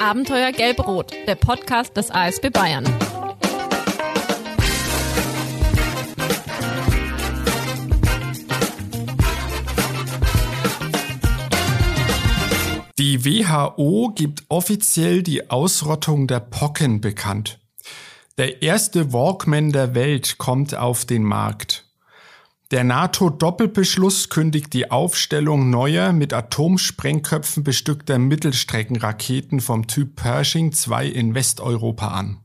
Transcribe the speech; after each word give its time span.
Abenteuer 0.00 0.52
Gelb-Rot, 0.52 1.12
der 1.26 1.34
Podcast 1.34 1.94
des 1.94 2.10
ASB 2.10 2.48
Bayern. 2.48 2.84
Die 12.98 13.24
WHO 13.26 14.12
gibt 14.14 14.44
offiziell 14.48 15.22
die 15.22 15.50
Ausrottung 15.50 16.26
der 16.26 16.40
Pocken 16.40 17.02
bekannt. 17.02 17.60
Der 18.38 18.62
erste 18.62 19.12
Walkman 19.12 19.70
der 19.70 19.94
Welt 19.94 20.38
kommt 20.38 20.74
auf 20.74 21.04
den 21.04 21.24
Markt. 21.24 21.89
Der 22.70 22.84
NATO-Doppelbeschluss 22.84 24.28
kündigt 24.28 24.72
die 24.74 24.92
Aufstellung 24.92 25.70
neuer 25.70 26.12
mit 26.12 26.32
Atomsprengköpfen 26.32 27.64
bestückter 27.64 28.20
Mittelstreckenraketen 28.20 29.60
vom 29.60 29.88
Typ 29.88 30.14
Pershing 30.14 30.70
2 30.70 31.06
in 31.06 31.34
Westeuropa 31.34 32.08
an. 32.08 32.38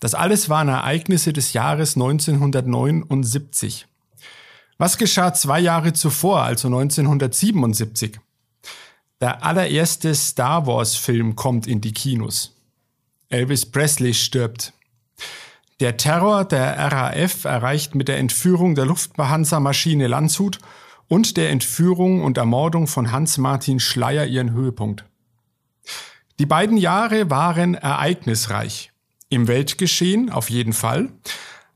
Das 0.00 0.14
alles 0.14 0.48
waren 0.48 0.68
Ereignisse 0.68 1.32
des 1.32 1.52
Jahres 1.52 1.94
1979. 1.94 3.86
Was 4.78 4.98
geschah 4.98 5.32
zwei 5.32 5.60
Jahre 5.60 5.92
zuvor, 5.92 6.42
also 6.42 6.66
1977? 6.66 8.18
Der 9.20 9.44
allererste 9.44 10.12
Star 10.16 10.66
Wars-Film 10.66 11.36
kommt 11.36 11.68
in 11.68 11.80
die 11.80 11.92
Kinos. 11.92 12.56
Elvis 13.28 13.64
Presley 13.64 14.12
stirbt. 14.12 14.72
Der 15.80 15.98
Terror 15.98 16.46
der 16.46 16.90
RAF 16.90 17.44
erreicht 17.44 17.94
mit 17.94 18.08
der 18.08 18.16
Entführung 18.16 18.74
der 18.74 18.86
Lufthansa-Maschine 18.86 20.06
Landshut 20.06 20.58
und 21.06 21.36
der 21.36 21.50
Entführung 21.50 22.22
und 22.22 22.38
Ermordung 22.38 22.86
von 22.86 23.12
Hans-Martin 23.12 23.78
Schleier 23.78 24.24
ihren 24.24 24.52
Höhepunkt. 24.52 25.04
Die 26.38 26.46
beiden 26.46 26.78
Jahre 26.78 27.28
waren 27.28 27.74
ereignisreich. 27.74 28.90
Im 29.28 29.48
Weltgeschehen 29.48 30.30
auf 30.30 30.48
jeden 30.48 30.72
Fall, 30.72 31.10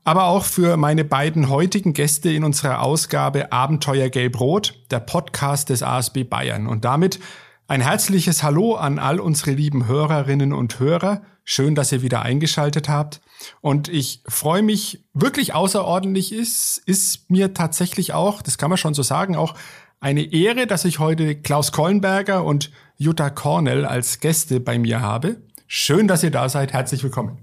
aber 0.03 0.23
auch 0.23 0.45
für 0.45 0.77
meine 0.77 1.03
beiden 1.03 1.49
heutigen 1.49 1.93
Gäste 1.93 2.31
in 2.31 2.43
unserer 2.43 2.81
Ausgabe 2.81 3.51
Abenteuer 3.51 4.09
Gelb-Rot, 4.09 4.81
der 4.89 4.99
Podcast 4.99 5.69
des 5.69 5.83
ASB 5.83 6.23
Bayern. 6.23 6.65
Und 6.65 6.85
damit 6.85 7.19
ein 7.67 7.81
herzliches 7.81 8.41
Hallo 8.41 8.75
an 8.75 8.97
all 8.97 9.19
unsere 9.19 9.51
lieben 9.51 9.85
Hörerinnen 9.85 10.53
und 10.53 10.79
Hörer. 10.79 11.21
Schön, 11.43 11.75
dass 11.75 11.91
ihr 11.91 12.01
wieder 12.01 12.21
eingeschaltet 12.21 12.87
habt. 12.87 13.21
Und 13.61 13.89
ich 13.89 14.21
freue 14.27 14.61
mich 14.61 15.03
wirklich 15.13 15.53
außerordentlich 15.53 16.31
ist, 16.31 16.81
ist 16.85 17.29
mir 17.29 17.53
tatsächlich 17.53 18.13
auch, 18.13 18.41
das 18.41 18.57
kann 18.57 18.69
man 18.69 18.77
schon 18.77 18.93
so 18.93 19.03
sagen, 19.03 19.35
auch 19.35 19.55
eine 19.99 20.33
Ehre, 20.33 20.67
dass 20.67 20.85
ich 20.85 20.99
heute 20.99 21.35
Klaus 21.35 21.71
Kollenberger 21.71 22.43
und 22.43 22.71
Jutta 22.97 23.29
Cornell 23.29 23.85
als 23.85 24.19
Gäste 24.19 24.59
bei 24.59 24.77
mir 24.77 25.01
habe. 25.01 25.41
Schön, 25.67 26.07
dass 26.07 26.23
ihr 26.23 26.31
da 26.31 26.49
seid. 26.49 26.73
Herzlich 26.73 27.03
willkommen. 27.03 27.39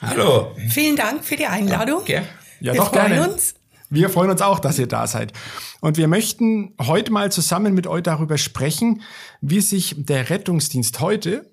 Hallo. 0.00 0.54
Vielen 0.68 0.96
Dank 0.96 1.24
für 1.24 1.36
die 1.36 1.46
Einladung. 1.46 2.02
Ja, 2.06 2.22
ja 2.60 2.72
Wir 2.72 2.80
doch 2.80 2.90
freuen 2.90 3.12
gerne. 3.12 3.32
uns. 3.32 3.54
Wir 3.90 4.08
freuen 4.08 4.30
uns 4.30 4.40
auch, 4.40 4.60
dass 4.60 4.78
ihr 4.78 4.86
da 4.86 5.06
seid. 5.06 5.32
Und 5.80 5.96
wir 5.96 6.06
möchten 6.06 6.74
heute 6.80 7.10
mal 7.10 7.32
zusammen 7.32 7.74
mit 7.74 7.88
euch 7.88 8.04
darüber 8.04 8.38
sprechen, 8.38 9.02
wie 9.40 9.60
sich 9.60 9.96
der 9.98 10.30
Rettungsdienst 10.30 11.00
heute 11.00 11.49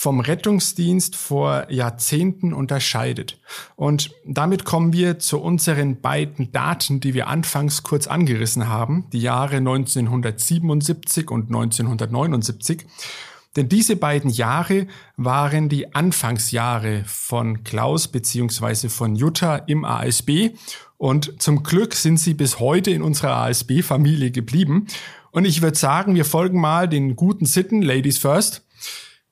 vom 0.00 0.20
Rettungsdienst 0.20 1.14
vor 1.14 1.70
Jahrzehnten 1.70 2.54
unterscheidet. 2.54 3.38
Und 3.76 4.12
damit 4.24 4.64
kommen 4.64 4.94
wir 4.94 5.18
zu 5.18 5.38
unseren 5.38 6.00
beiden 6.00 6.52
Daten, 6.52 7.00
die 7.00 7.12
wir 7.12 7.28
anfangs 7.28 7.82
kurz 7.82 8.06
angerissen 8.06 8.66
haben, 8.66 9.10
die 9.12 9.20
Jahre 9.20 9.56
1977 9.56 11.30
und 11.30 11.48
1979. 11.48 12.86
Denn 13.56 13.68
diese 13.68 13.94
beiden 13.94 14.30
Jahre 14.30 14.86
waren 15.18 15.68
die 15.68 15.94
Anfangsjahre 15.94 17.02
von 17.04 17.62
Klaus 17.62 18.08
beziehungsweise 18.08 18.88
von 18.88 19.14
Jutta 19.16 19.56
im 19.56 19.84
ASB 19.84 20.52
und 20.96 21.42
zum 21.42 21.62
Glück 21.62 21.92
sind 21.92 22.18
sie 22.18 22.32
bis 22.32 22.58
heute 22.58 22.90
in 22.90 23.02
unserer 23.02 23.36
ASB-Familie 23.36 24.30
geblieben. 24.30 24.86
Und 25.30 25.44
ich 25.44 25.60
würde 25.60 25.76
sagen, 25.76 26.14
wir 26.14 26.24
folgen 26.24 26.58
mal 26.58 26.88
den 26.88 27.16
guten 27.16 27.44
Sitten, 27.44 27.82
Ladies 27.82 28.16
First. 28.16 28.64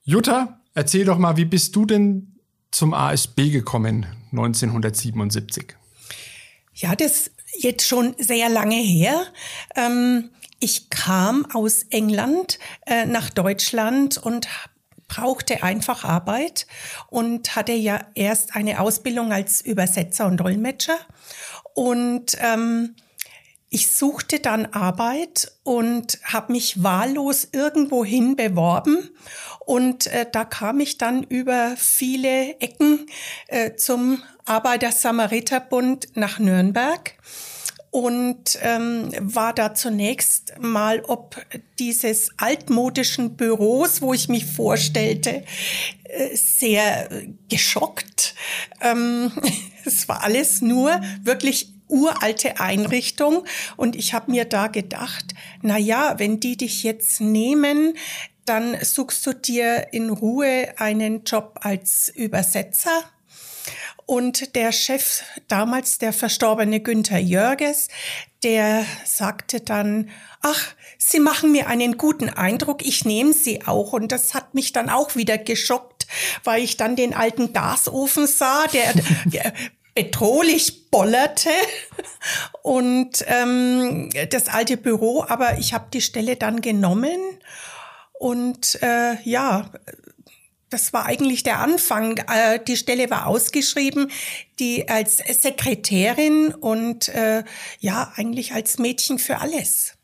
Jutta, 0.03 0.58
erzähl 0.79 1.05
doch 1.05 1.19
mal, 1.19 1.37
wie 1.37 1.45
bist 1.45 1.75
du 1.77 1.85
denn 1.85 2.37
zum 2.71 2.95
ASB 2.95 3.51
gekommen 3.51 4.07
1977? 4.33 5.75
Ja, 6.75 6.95
das 6.95 7.31
jetzt 7.59 7.87
schon 7.87 8.15
sehr 8.19 8.49
lange 8.49 8.77
her. 8.77 9.27
Ähm 9.77 10.31
ich 10.61 10.91
kam 10.91 11.47
aus 11.53 11.85
England 11.91 12.59
äh, 12.87 13.07
nach 13.07 13.31
Deutschland 13.31 14.19
und 14.19 14.49
brauchte 15.07 15.63
einfach 15.63 16.05
Arbeit 16.05 16.67
und 17.09 17.55
hatte 17.55 17.73
ja 17.73 18.01
erst 18.15 18.57
eine 18.57 18.81
Ausbildung 18.81 19.33
als 19.33 19.61
Übersetzer 19.61 20.27
und 20.27 20.39
Dolmetscher. 20.39 20.99
Und 21.75 22.37
ähm, 22.41 22.97
ich 23.71 23.91
suchte 23.91 24.41
dann 24.41 24.67
Arbeit 24.67 25.53
und 25.63 26.19
habe 26.25 26.53
mich 26.53 26.83
wahllos 26.83 27.49
irgendwohin 27.53 28.37
beworben. 28.37 29.11
Und 29.61 30.07
äh, 30.07 30.27
da 30.31 30.45
kam 30.45 30.81
ich 30.81 30.97
dann 30.97 31.23
über 31.23 31.75
viele 31.77 32.59
Ecken 32.61 33.07
äh, 33.49 33.75
zum 33.75 34.23
Arbeiter-Samariter-Bund 34.47 36.09
nach 36.15 36.39
Nürnberg 36.39 37.15
und 37.91 38.59
ähm, 38.63 39.11
war 39.19 39.55
da 39.55 39.75
zunächst 39.75 40.55
mal 40.59 41.03
ob 41.07 41.37
dieses 41.79 42.31
altmodischen 42.37 43.37
Büros, 43.37 44.03
wo 44.03 44.13
ich 44.13 44.29
mich 44.29 44.45
vorstellte, 44.45 45.45
äh, 46.05 46.37
sehr 46.37 47.09
geschockt. 47.49 48.35
Ähm, 48.81 49.33
es 49.85 50.09
war 50.09 50.23
alles 50.23 50.61
nur 50.61 51.01
wirklich 51.23 51.78
uralte 51.89 52.61
Einrichtung 52.61 53.45
und 53.77 53.97
ich 53.97 54.15
habe 54.15 54.31
mir 54.31 54.45
da 54.45 54.69
gedacht, 54.69 55.35
na 55.63 55.79
ja, 55.79 56.19
wenn 56.19 56.41
die 56.41 56.57
dich 56.57 56.83
jetzt 56.83 57.21
nehmen, 57.21 57.95
dann 58.45 58.77
suchst 58.83 59.27
du 59.27 59.35
dir 59.35 59.89
in 59.93 60.11
Ruhe 60.11 60.75
einen 60.79 61.25
Job 61.25 61.61
als 61.63 62.09
Übersetzer 62.09 63.05
und 64.09 64.55
der 64.55 64.73
Chef, 64.73 65.23
damals 65.49 65.99
der 65.99 66.15
verstorbene 66.15 66.81
Günther 66.81 67.19
Jörges, 67.19 67.89
der 68.43 68.87
sagte 69.05 69.61
dann, 69.61 70.09
ach, 70.41 70.75
Sie 70.97 71.21
machen 71.21 71.53
mir 71.53 71.67
einen 71.67 71.99
guten 71.99 72.31
Eindruck, 72.31 72.85
ich 72.87 73.05
nehme 73.05 73.35
Sie 73.35 73.67
auch. 73.67 73.93
Und 73.93 74.11
das 74.11 74.33
hat 74.33 74.55
mich 74.55 74.73
dann 74.73 74.89
auch 74.89 75.15
wieder 75.15 75.37
geschockt, 75.37 76.07
weil 76.43 76.63
ich 76.63 76.79
dann 76.79 76.97
den 76.97 77.13
alten 77.13 77.53
Gasofen 77.53 78.27
sah, 78.27 78.67
der, 78.69 78.95
der 79.27 79.53
bedrohlich 79.99 80.93
bollerte 80.93 81.51
und 82.63 83.25
ähm, 83.27 84.11
das 84.31 84.47
alte 84.47 84.77
Büro, 84.77 85.25
aber 85.27 85.59
ich 85.59 85.75
habe 85.75 85.87
die 85.93 86.01
Stelle 86.01 86.37
dann 86.37 86.61
genommen 86.61 87.19
und 88.13 88.81
äh, 88.81 89.21
ja, 89.25 89.73
das 90.71 90.93
war 90.93 91.07
eigentlich 91.07 91.43
der 91.43 91.59
Anfang. 91.59 92.19
Äh, 92.33 92.61
die 92.65 92.77
Stelle 92.77 93.11
war 93.11 93.27
ausgeschrieben, 93.27 94.13
die 94.61 94.89
als 94.89 95.17
Sekretärin 95.17 96.55
und 96.55 97.09
äh, 97.09 97.43
ja, 97.81 98.13
eigentlich 98.15 98.53
als 98.53 98.79
Mädchen 98.79 99.19
für 99.19 99.39
alles. 99.39 99.95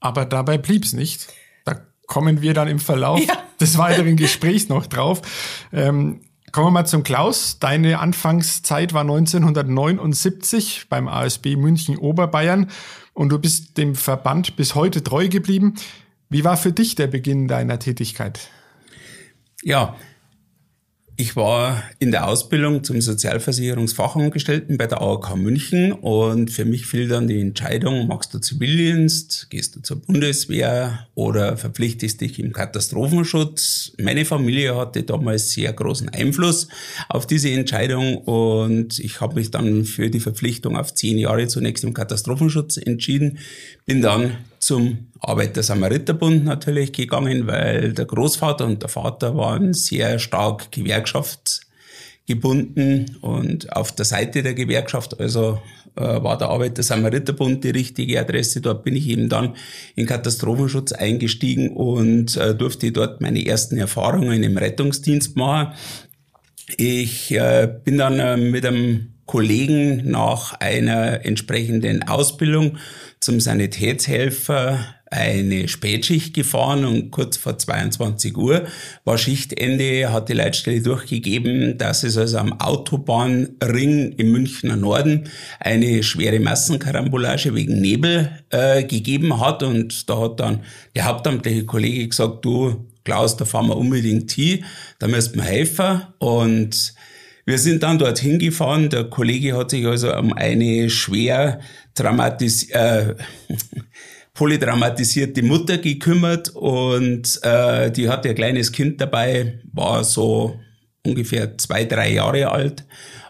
Aber 0.00 0.26
dabei 0.26 0.58
blieb's 0.58 0.92
nicht. 0.92 1.28
Da 1.64 1.80
kommen 2.06 2.42
wir 2.42 2.52
dann 2.52 2.68
im 2.68 2.78
Verlauf 2.78 3.20
ja. 3.26 3.42
des 3.58 3.78
weiteren 3.78 4.16
Gesprächs 4.16 4.68
noch 4.68 4.86
drauf. 4.86 5.22
Ähm, 5.72 6.27
kommen 6.52 6.66
wir 6.66 6.70
mal 6.70 6.86
zum 6.86 7.02
Klaus. 7.02 7.58
Deine 7.58 7.98
Anfangszeit 7.98 8.92
war 8.92 9.02
1979 9.02 10.86
beim 10.88 11.08
ASB 11.08 11.56
München 11.56 11.96
Oberbayern 11.98 12.70
und 13.14 13.30
du 13.30 13.38
bist 13.38 13.76
dem 13.78 13.94
Verband 13.94 14.56
bis 14.56 14.74
heute 14.74 15.02
treu 15.02 15.28
geblieben. 15.28 15.74
Wie 16.28 16.44
war 16.44 16.56
für 16.56 16.72
dich 16.72 16.94
der 16.94 17.06
Beginn 17.06 17.48
deiner 17.48 17.78
Tätigkeit? 17.78 18.48
Ja, 19.62 19.96
ich 21.20 21.34
war 21.34 21.82
in 21.98 22.12
der 22.12 22.28
Ausbildung 22.28 22.84
zum 22.84 23.00
Sozialversicherungsfachangestellten 23.00 24.78
bei 24.78 24.86
der 24.86 25.02
AOK 25.02 25.34
München 25.36 25.90
und 25.90 26.52
für 26.52 26.64
mich 26.64 26.86
fiel 26.86 27.08
dann 27.08 27.26
die 27.26 27.40
Entscheidung, 27.40 28.06
machst 28.06 28.32
du 28.34 28.38
Zivildienst, 28.38 29.50
gehst 29.50 29.74
du 29.74 29.80
zur 29.80 30.00
Bundeswehr 30.00 31.08
oder 31.16 31.56
verpflichtest 31.56 32.20
dich 32.20 32.38
im 32.38 32.52
Katastrophenschutz. 32.52 33.94
Meine 33.98 34.24
Familie 34.24 34.76
hatte 34.76 35.02
damals 35.02 35.50
sehr 35.50 35.72
großen 35.72 36.08
Einfluss 36.08 36.68
auf 37.08 37.26
diese 37.26 37.50
Entscheidung 37.50 38.18
und 38.18 39.00
ich 39.00 39.20
habe 39.20 39.34
mich 39.34 39.50
dann 39.50 39.84
für 39.86 40.10
die 40.10 40.20
Verpflichtung 40.20 40.76
auf 40.76 40.94
zehn 40.94 41.18
Jahre 41.18 41.48
zunächst 41.48 41.82
im 41.82 41.94
Katastrophenschutz 41.94 42.76
entschieden, 42.76 43.38
bin 43.86 44.02
dann 44.02 44.36
zum 44.60 45.08
Arbeiter-Samariter-Bund 45.20 46.44
natürlich 46.44 46.92
gegangen, 46.92 47.46
weil 47.46 47.92
der 47.92 48.04
Großvater 48.04 48.66
und 48.66 48.82
der 48.82 48.88
Vater 48.88 49.36
waren 49.36 49.72
sehr 49.72 50.18
stark 50.18 50.72
gewerkschaftsgebunden 50.72 53.16
und 53.20 53.72
auf 53.74 53.92
der 53.92 54.04
Seite 54.04 54.42
der 54.42 54.54
Gewerkschaft. 54.54 55.20
Also 55.20 55.60
äh, 55.96 56.22
war 56.22 56.38
der 56.38 56.48
Arbeiter-Samariter-Bund 56.48 57.64
die 57.64 57.70
richtige 57.70 58.20
Adresse. 58.20 58.60
Dort 58.60 58.84
bin 58.84 58.94
ich 58.94 59.08
eben 59.08 59.28
dann 59.28 59.56
in 59.96 60.06
Katastrophenschutz 60.06 60.92
eingestiegen 60.92 61.70
und 61.70 62.36
äh, 62.36 62.54
durfte 62.54 62.92
dort 62.92 63.20
meine 63.20 63.44
ersten 63.44 63.76
Erfahrungen 63.76 64.42
im 64.42 64.56
Rettungsdienst 64.56 65.36
machen. 65.36 65.74
Ich 66.76 67.32
äh, 67.32 67.68
bin 67.84 67.98
dann 67.98 68.20
äh, 68.20 68.36
mit 68.36 68.64
einem 68.64 69.14
Kollegen 69.28 70.10
nach 70.10 70.54
einer 70.54 71.24
entsprechenden 71.24 72.02
Ausbildung 72.08 72.78
zum 73.20 73.40
Sanitätshelfer 73.40 74.80
eine 75.10 75.68
Spätschicht 75.68 76.34
gefahren 76.34 76.84
und 76.84 77.10
kurz 77.10 77.36
vor 77.36 77.58
22 77.58 78.36
Uhr 78.36 78.66
war 79.04 79.18
Schichtende, 79.18 80.12
hat 80.12 80.28
die 80.28 80.34
Leitstelle 80.34 80.80
durchgegeben, 80.80 81.78
dass 81.78 82.04
es 82.04 82.16
also 82.16 82.38
am 82.38 82.58
Autobahnring 82.58 84.12
im 84.12 84.32
Münchner 84.32 84.76
Norden 84.76 85.28
eine 85.60 86.02
schwere 86.02 86.40
Massenkarambolage 86.40 87.54
wegen 87.54 87.80
Nebel 87.80 88.30
äh, 88.50 88.84
gegeben 88.84 89.40
hat. 89.40 89.62
Und 89.62 90.08
da 90.08 90.20
hat 90.20 90.40
dann 90.40 90.60
der 90.94 91.04
hauptamtliche 91.04 91.64
Kollege 91.64 92.08
gesagt, 92.08 92.44
du 92.44 92.86
Klaus, 93.04 93.36
da 93.36 93.46
fahren 93.46 93.68
wir 93.68 93.76
unbedingt 93.76 94.30
hin, 94.32 94.64
da 94.98 95.06
müsst 95.06 95.34
wir 95.36 95.42
helfen. 95.42 96.02
Und 96.18 96.94
wir 97.48 97.56
sind 97.56 97.82
dann 97.82 97.98
dorthin 97.98 98.38
gefahren. 98.38 98.90
Der 98.90 99.04
Kollege 99.04 99.56
hat 99.56 99.70
sich 99.70 99.86
also 99.86 100.14
um 100.14 100.34
eine 100.34 100.90
schwer 100.90 101.60
dramatis 101.94 102.68
äh, 102.68 103.14
polydramatisierte 104.34 105.42
Mutter 105.42 105.78
gekümmert 105.78 106.50
und 106.50 107.40
äh, 107.42 107.90
die 107.90 108.10
hatte 108.10 108.28
ein 108.28 108.34
kleines 108.34 108.70
Kind 108.70 109.00
dabei, 109.00 109.60
war 109.72 110.04
so 110.04 110.60
ungefähr 111.06 111.56
zwei, 111.56 111.86
drei 111.86 112.12
Jahre 112.12 112.52
alt. 112.52 112.84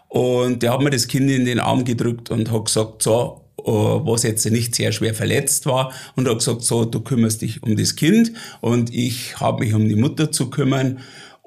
Und 0.09 0.63
der 0.63 0.73
hat 0.73 0.81
mir 0.81 0.89
das 0.89 1.07
Kind 1.07 1.31
in 1.31 1.45
den 1.45 1.61
Arm 1.61 1.85
gedrückt 1.85 2.29
und 2.29 2.51
hat 2.51 2.65
gesagt, 2.65 3.03
so, 3.03 3.45
äh, 3.59 3.71
was 3.71 4.23
jetzt 4.23 4.45
nicht 4.51 4.75
sehr 4.75 4.91
schwer 4.91 5.13
verletzt 5.13 5.65
war 5.65 5.93
und 6.17 6.27
hat 6.27 6.39
gesagt, 6.39 6.63
so, 6.63 6.83
du 6.83 6.99
kümmerst 6.99 7.41
dich 7.41 7.63
um 7.63 7.77
das 7.77 7.95
Kind 7.95 8.33
und 8.59 8.93
ich 8.93 9.39
habe 9.39 9.63
mich 9.63 9.73
um 9.73 9.87
die 9.87 9.95
Mutter 9.95 10.29
zu 10.29 10.49
kümmern. 10.49 10.99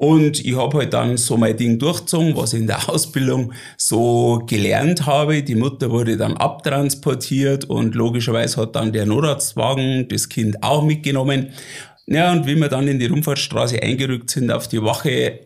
Und 0.03 0.45
ich 0.45 0.57
habe 0.57 0.79
halt 0.79 0.95
dann 0.95 1.17
so 1.17 1.37
mein 1.37 1.57
Ding 1.57 1.79
durchgezogen, 1.79 2.35
was 2.35 2.55
ich 2.55 2.61
in 2.63 2.67
der 2.67 2.91
Ausbildung 2.91 3.53
so 3.77 4.43
gelernt 4.49 5.07
habe. 5.07 5.45
Die 5.45 5.55
Mutter 5.55 5.93
wurde 5.93 6.17
dann 6.17 6.37
abtransportiert 6.37 7.67
und 7.67 7.95
logischerweise 7.95 8.63
hat 8.63 8.75
dann 8.75 8.93
der 8.93 9.07
Notarztwagen 9.07 10.09
das 10.09 10.29
Kind 10.29 10.61
auch 10.61 10.83
mitgenommen. 10.83 11.51
Ja, 12.09 12.33
und 12.33 12.49
wie 12.49 12.57
wir 12.57 12.69
dann 12.69 12.89
in 12.89 12.99
die 12.99 13.07
Rundfahrtstraße 13.07 13.81
eingerückt 13.81 14.31
sind 14.31 14.51
auf 14.51 14.67
die 14.67 14.83
Wache, 14.83 15.39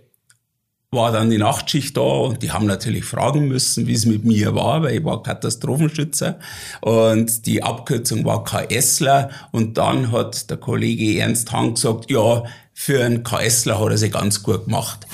war 0.90 1.12
dann 1.12 1.28
die 1.28 1.36
Nachtschicht 1.36 1.94
da 1.94 2.00
und 2.00 2.42
die 2.42 2.50
haben 2.50 2.64
natürlich 2.64 3.04
fragen 3.04 3.48
müssen, 3.48 3.86
wie 3.86 3.92
es 3.92 4.06
mit 4.06 4.24
mir 4.24 4.54
war, 4.54 4.82
weil 4.82 4.96
ich 4.96 5.04
war 5.04 5.22
Katastrophenschützer 5.22 6.38
und 6.80 7.44
die 7.44 7.62
Abkürzung 7.62 8.24
war 8.24 8.42
KSler 8.42 9.28
und 9.52 9.76
dann 9.76 10.12
hat 10.12 10.48
der 10.48 10.56
Kollege 10.56 11.20
Ernst 11.20 11.52
Hahn 11.52 11.74
gesagt, 11.74 12.10
ja, 12.10 12.44
für 12.78 13.02
einen 13.02 13.24
KSler 13.24 13.80
hat 13.80 13.90
er 13.90 13.96
sich 13.96 14.12
ganz 14.12 14.42
gut 14.42 14.66
gemacht. 14.66 15.06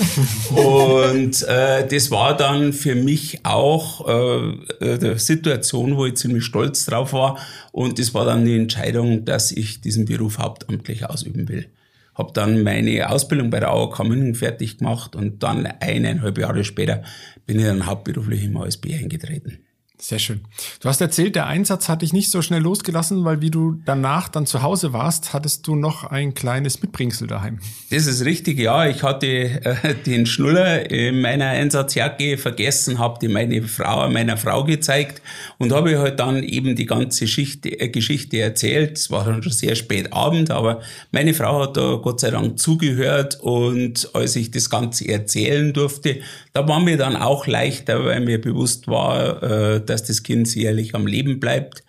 und 0.50 1.43
äh, 1.44 1.87
das 1.87 2.11
war 2.11 2.37
dann 2.37 2.73
für 2.73 2.97
mich 2.97 3.47
auch 3.47 4.09
äh, 4.09 4.85
eine 4.85 5.19
Situation, 5.20 5.97
wo 5.97 6.05
ich 6.05 6.17
ziemlich 6.17 6.44
stolz 6.44 6.85
drauf 6.87 7.12
war. 7.12 7.38
Und 7.70 8.00
das 8.00 8.14
war 8.14 8.25
dann 8.25 8.44
die 8.44 8.56
Entscheidung, 8.56 9.25
dass 9.25 9.53
ich 9.53 9.81
diesen 9.81 10.06
Beruf 10.06 10.38
hauptamtlich 10.38 11.09
ausüben 11.09 11.49
will. 11.49 11.69
Hab 12.17 12.35
dann 12.35 12.64
meine 12.64 13.09
Ausbildung 13.09 13.50
bei 13.50 13.61
der 13.61 13.70
AOK 13.70 14.05
München 14.06 14.35
fertig 14.35 14.79
gemacht 14.79 15.14
und 15.14 15.44
dann 15.44 15.64
eineinhalb 15.64 16.38
Jahre 16.38 16.64
später 16.64 17.05
bin 17.47 17.61
ich 17.61 17.64
dann 17.64 17.87
hauptberuflich 17.87 18.43
im 18.43 18.56
ASB 18.56 18.93
eingetreten. 18.93 19.61
Sehr 20.02 20.19
schön. 20.19 20.40
Du 20.81 20.88
hast 20.88 21.00
erzählt, 21.00 21.37
der 21.37 21.46
Einsatz 21.46 21.88
hat 21.88 22.02
dich 22.02 22.12
nicht 22.12 22.32
so 22.32 22.43
schnell 22.43 22.60
losgelassen, 22.60 23.25
weil 23.25 23.40
wie 23.40 23.52
du 23.52 23.76
danach 23.84 24.28
dann 24.28 24.46
zu 24.46 24.60
Hause 24.60 24.93
warst, 24.93 25.32
hattest 25.32 25.64
du 25.69 25.76
noch 25.76 26.02
ein 26.02 26.34
kleines 26.34 26.82
Mitbringsel 26.82 27.28
daheim. 27.28 27.60
Das 27.88 28.08
ist 28.08 28.25
richtig, 28.25 28.58
ja. 28.58 28.88
Ich 28.88 29.04
hatte 29.04 29.28
äh, 29.28 29.94
den 30.04 30.26
Schnuller 30.26 30.90
in 30.90 31.20
meiner 31.20 31.46
Einsatzjacke 31.46 32.37
vergessen, 32.37 32.99
habe 32.99 33.20
die 33.22 33.28
meine 33.28 33.62
Frau, 33.62 34.10
meiner 34.10 34.37
Frau 34.37 34.64
gezeigt 34.64 35.22
und 35.58 35.70
habe 35.70 35.96
halt 35.96 36.19
dann 36.19 36.43
eben 36.43 36.75
die 36.75 36.87
ganze 36.87 37.28
Schicht, 37.28 37.64
äh, 37.64 37.88
Geschichte 37.88 38.40
erzählt. 38.40 38.99
Es 38.99 39.08
war 39.12 39.25
dann 39.25 39.40
schon 39.44 39.52
sehr 39.52 39.76
spät 39.76 40.12
Abend, 40.12 40.50
aber 40.50 40.81
meine 41.12 41.32
Frau 41.32 41.62
hat 41.62 41.76
da 41.76 42.00
Gott 42.02 42.19
sei 42.19 42.32
Dank 42.32 42.58
zugehört 42.58 43.38
und 43.40 44.10
als 44.14 44.34
ich 44.34 44.50
das 44.50 44.69
Ganze 44.69 45.06
erzählen 45.06 45.72
durfte, 45.72 46.22
da 46.54 46.66
war 46.66 46.81
mir 46.81 46.96
dann 46.96 47.14
auch 47.14 47.46
leichter, 47.46 48.04
weil 48.04 48.20
mir 48.20 48.40
bewusst 48.40 48.88
war, 48.88 49.43
äh, 49.44 49.92
dass 49.93 50.05
das 50.05 50.23
Kind 50.23 50.49
sicherlich 50.49 50.94
am 50.94 51.06
Leben 51.06 51.39
bleibt. 51.39 51.85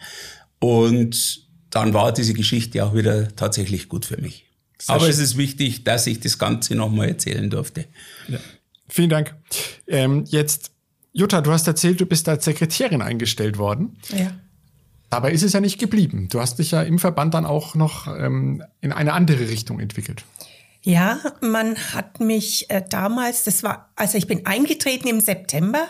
Und 0.60 1.48
dann 1.70 1.94
war 1.94 2.14
diese 2.14 2.34
Geschichte 2.34 2.86
auch 2.86 2.94
wieder 2.94 3.36
tatsächlich 3.36 3.90
gut 3.90 4.06
für 4.06 4.22
mich. 4.22 4.46
Sehr 4.80 4.96
Aber 4.96 5.06
schön. 5.06 5.12
es 5.12 5.20
ist 5.20 5.38
wichtig, 5.38 5.84
dass 5.84 6.06
ich 6.08 6.20
das 6.20 6.38
Ganze 6.38 6.76
nochmal 6.76 7.10
erzählen 7.10 7.50
durfte. 7.50 7.86
Ja. 8.28 8.40
Vielen 8.90 9.10
Dank. 9.10 9.34
Ähm, 9.88 10.26
jetzt, 10.28 10.72
Jutta, 11.14 11.42
du 11.42 11.52
hast 11.52 11.68
erzählt, 11.68 12.00
du 12.02 12.06
bist 12.06 12.28
als 12.30 12.46
Sekretärin 12.46 13.02
eingestellt 13.02 13.58
worden. 13.58 13.98
Ja. 14.16 14.38
Dabei 15.10 15.32
ist 15.32 15.44
es 15.44 15.54
ja 15.54 15.62
nicht 15.62 15.80
geblieben. 15.80 16.28
Du 16.30 16.42
hast 16.42 16.60
dich 16.60 16.72
ja 16.72 16.82
im 16.84 17.00
Verband 17.00 17.34
dann 17.34 17.46
auch 17.46 17.76
noch 17.76 18.08
ähm, 18.08 18.64
in 18.82 18.92
eine 18.92 19.14
andere 19.14 19.48
Richtung 19.48 19.80
entwickelt. 19.80 20.26
Ja, 20.86 21.20
man 21.40 21.78
hat 21.94 22.20
mich 22.20 22.70
äh, 22.70 22.84
damals, 22.88 23.46
das 23.46 23.64
war, 23.64 23.90
also 23.96 24.18
ich 24.18 24.28
bin 24.28 24.46
eingetreten 24.46 25.08
im 25.08 25.22
September 25.22 25.88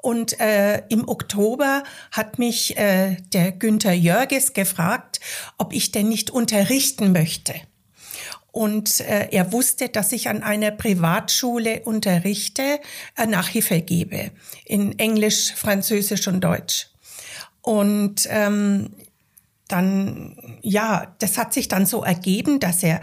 und 0.00 0.38
äh, 0.38 0.82
im 0.90 1.08
Oktober 1.08 1.82
hat 2.12 2.38
mich 2.38 2.76
äh, 2.76 3.16
der 3.32 3.50
Günther 3.50 3.94
Jörges 3.94 4.52
gefragt, 4.52 5.18
ob 5.58 5.72
ich 5.72 5.90
denn 5.90 6.08
nicht 6.08 6.30
unterrichten 6.30 7.10
möchte. 7.10 7.54
Und 8.52 9.00
äh, 9.00 9.28
er 9.32 9.52
wusste, 9.52 9.88
dass 9.88 10.12
ich 10.12 10.28
an 10.28 10.44
einer 10.44 10.70
Privatschule 10.70 11.82
unterrichte, 11.84 12.78
äh, 13.16 13.26
Nachhilfe 13.26 13.80
gebe 13.80 14.30
in 14.64 14.96
Englisch, 15.00 15.52
Französisch 15.54 16.28
und 16.28 16.42
Deutsch. 16.42 16.90
Und 17.60 18.28
ähm, 18.30 18.90
dann, 19.68 20.36
ja, 20.62 21.14
das 21.18 21.38
hat 21.38 21.52
sich 21.52 21.68
dann 21.68 21.86
so 21.86 22.02
ergeben, 22.02 22.58
dass 22.58 22.82
er, 22.82 23.00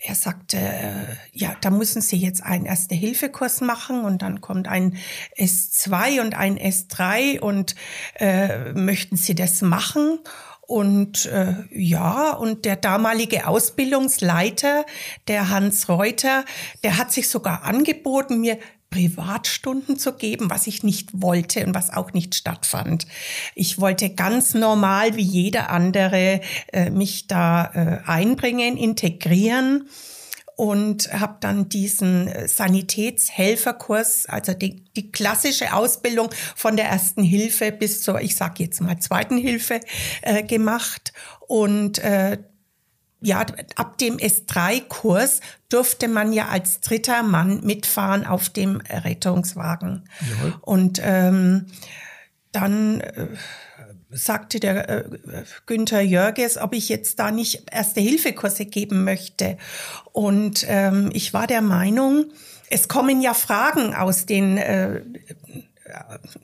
er 0.00 0.14
sagte, 0.14 0.56
äh, 0.56 0.92
ja, 1.32 1.54
da 1.60 1.70
müssen 1.70 2.00
Sie 2.00 2.16
jetzt 2.16 2.42
einen 2.42 2.66
Erste-Hilfe-Kurs 2.66 3.60
machen 3.60 4.04
und 4.04 4.22
dann 4.22 4.40
kommt 4.40 4.66
ein 4.66 4.96
S2 5.38 6.20
und 6.22 6.34
ein 6.34 6.58
S3 6.58 7.40
und 7.40 7.74
äh, 8.14 8.72
möchten 8.72 9.16
Sie 9.16 9.34
das 9.34 9.62
machen? 9.62 10.18
Und 10.66 11.26
äh, 11.26 11.54
ja, 11.70 12.32
und 12.32 12.64
der 12.64 12.74
damalige 12.74 13.46
Ausbildungsleiter, 13.46 14.84
der 15.28 15.48
Hans 15.48 15.88
Reuter, 15.88 16.44
der 16.82 16.98
hat 16.98 17.12
sich 17.12 17.28
sogar 17.28 17.62
angeboten, 17.62 18.40
mir 18.40 18.58
Privatstunden 18.96 19.98
zu 19.98 20.14
geben, 20.14 20.48
was 20.48 20.66
ich 20.66 20.82
nicht 20.82 21.10
wollte 21.12 21.66
und 21.66 21.74
was 21.74 21.92
auch 21.92 22.14
nicht 22.14 22.34
stattfand. 22.34 23.06
Ich 23.54 23.78
wollte 23.78 24.08
ganz 24.14 24.54
normal 24.54 25.16
wie 25.16 25.22
jeder 25.22 25.68
andere 25.68 26.40
äh, 26.72 26.88
mich 26.88 27.26
da 27.26 27.70
äh, 27.74 28.08
einbringen, 28.10 28.78
integrieren 28.78 29.86
und 30.56 31.12
habe 31.12 31.36
dann 31.40 31.68
diesen 31.68 32.28
äh, 32.28 32.48
Sanitätshelferkurs, 32.48 34.26
also 34.30 34.54
die, 34.54 34.82
die 34.96 35.12
klassische 35.12 35.74
Ausbildung 35.74 36.30
von 36.54 36.76
der 36.76 36.86
ersten 36.86 37.22
Hilfe 37.22 37.72
bis 37.72 38.00
zur, 38.00 38.22
ich 38.22 38.34
sage 38.34 38.64
jetzt 38.64 38.80
mal 38.80 38.98
zweiten 38.98 39.36
Hilfe 39.36 39.80
äh, 40.22 40.42
gemacht 40.42 41.12
und 41.46 41.98
äh, 41.98 42.38
ja, 43.26 43.44
ab 43.74 43.98
dem 43.98 44.18
S3-Kurs 44.18 45.40
durfte 45.68 46.06
man 46.06 46.32
ja 46.32 46.46
als 46.46 46.80
dritter 46.80 47.24
Mann 47.24 47.60
mitfahren 47.64 48.24
auf 48.24 48.48
dem 48.48 48.80
Rettungswagen. 48.88 50.08
Ja. 50.20 50.58
Und 50.60 51.00
ähm, 51.02 51.66
dann 52.52 53.00
äh, 53.00 53.26
sagte 54.10 54.60
der 54.60 54.88
äh, 54.88 55.04
Günther 55.66 56.02
Jörges, 56.02 56.56
ob 56.56 56.72
ich 56.72 56.88
jetzt 56.88 57.18
da 57.18 57.32
nicht 57.32 57.64
Erste-Hilfe-Kurse 57.72 58.66
geben 58.66 59.02
möchte. 59.02 59.58
Und 60.12 60.64
ähm, 60.68 61.10
ich 61.12 61.34
war 61.34 61.48
der 61.48 61.62
Meinung, 61.62 62.26
es 62.70 62.86
kommen 62.86 63.20
ja 63.20 63.34
Fragen 63.34 63.92
aus 63.92 64.26
den 64.26 64.56
äh, 64.56 65.02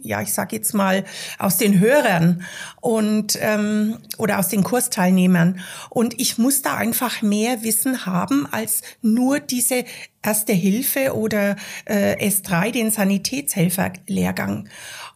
ja, 0.01 0.23
ich 0.23 0.33
sage 0.33 0.57
jetzt 0.57 0.75
mal, 0.75 1.05
aus 1.39 1.57
den 1.57 1.81
Hörern 1.81 2.45
und 2.81 3.39
ähm, 3.41 3.99
oder 4.19 4.39
aus 4.39 4.49
den 4.49 4.63
Kursteilnehmern. 4.63 5.61
Und 5.91 6.21
ich 6.21 6.39
muss 6.39 6.63
da 6.63 6.77
einfach 6.77 7.23
mehr 7.23 7.63
Wissen 7.63 8.07
haben 8.07 8.47
als 8.51 8.83
nur 9.01 9.41
diese 9.41 9.85
Erste 10.25 10.53
Hilfe 10.53 11.17
oder 11.17 11.57
äh, 11.85 12.29
S3, 12.29 12.71
den 12.71 12.93
Sanitätshelferlehrgang. 12.93 14.69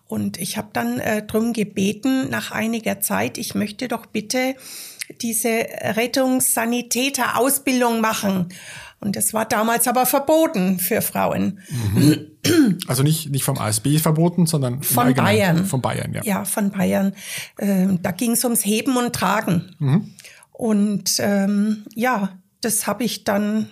Und 0.09 0.41
ich 0.41 0.57
habe 0.57 0.71
dann 0.73 0.99
äh, 0.99 1.25
drum 1.25 1.53
gebeten, 1.53 2.29
nach 2.31 2.51
einiger 2.51 3.01
Zeit, 3.01 3.39
ich 3.39 3.55
möchte 3.55 3.87
doch 3.87 4.07
bitte 4.07 4.57
diese 5.21 5.49
Rettungssanitäter-Ausbildung 5.49 8.01
machen. 8.01 8.49
Und 9.01 9.17
das 9.17 9.35
war 9.35 9.45
damals 9.45 9.89
aber 9.89 10.07
verboten 10.07 10.79
für 10.79 11.03
Frauen. 11.03 11.61
Also 12.87 13.03
nicht, 13.03 13.31
nicht 13.31 13.43
vom 13.43 13.59
ASB 13.59 13.99
verboten, 13.99 14.47
sondern 14.47 14.83
von 14.83 15.13
Bayern. 15.15 15.67
Von 15.67 15.83
Bayern, 15.83 16.13
ja. 16.15 16.23
Ja, 16.23 16.45
von 16.45 16.71
Bayern. 16.71 17.13
Ähm, 17.59 18.01
da 18.03 18.13
ging 18.13 18.33
es 18.33 18.45
ums 18.45 18.65
Heben 18.65 18.97
und 18.97 19.13
Tragen. 19.13 19.75
Mhm. 19.81 20.15
Und 20.53 21.17
ähm, 21.19 21.85
ja, 21.95 22.39
das 22.61 22.87
habe 22.87 23.03
ich 23.03 23.25
dann 23.25 23.69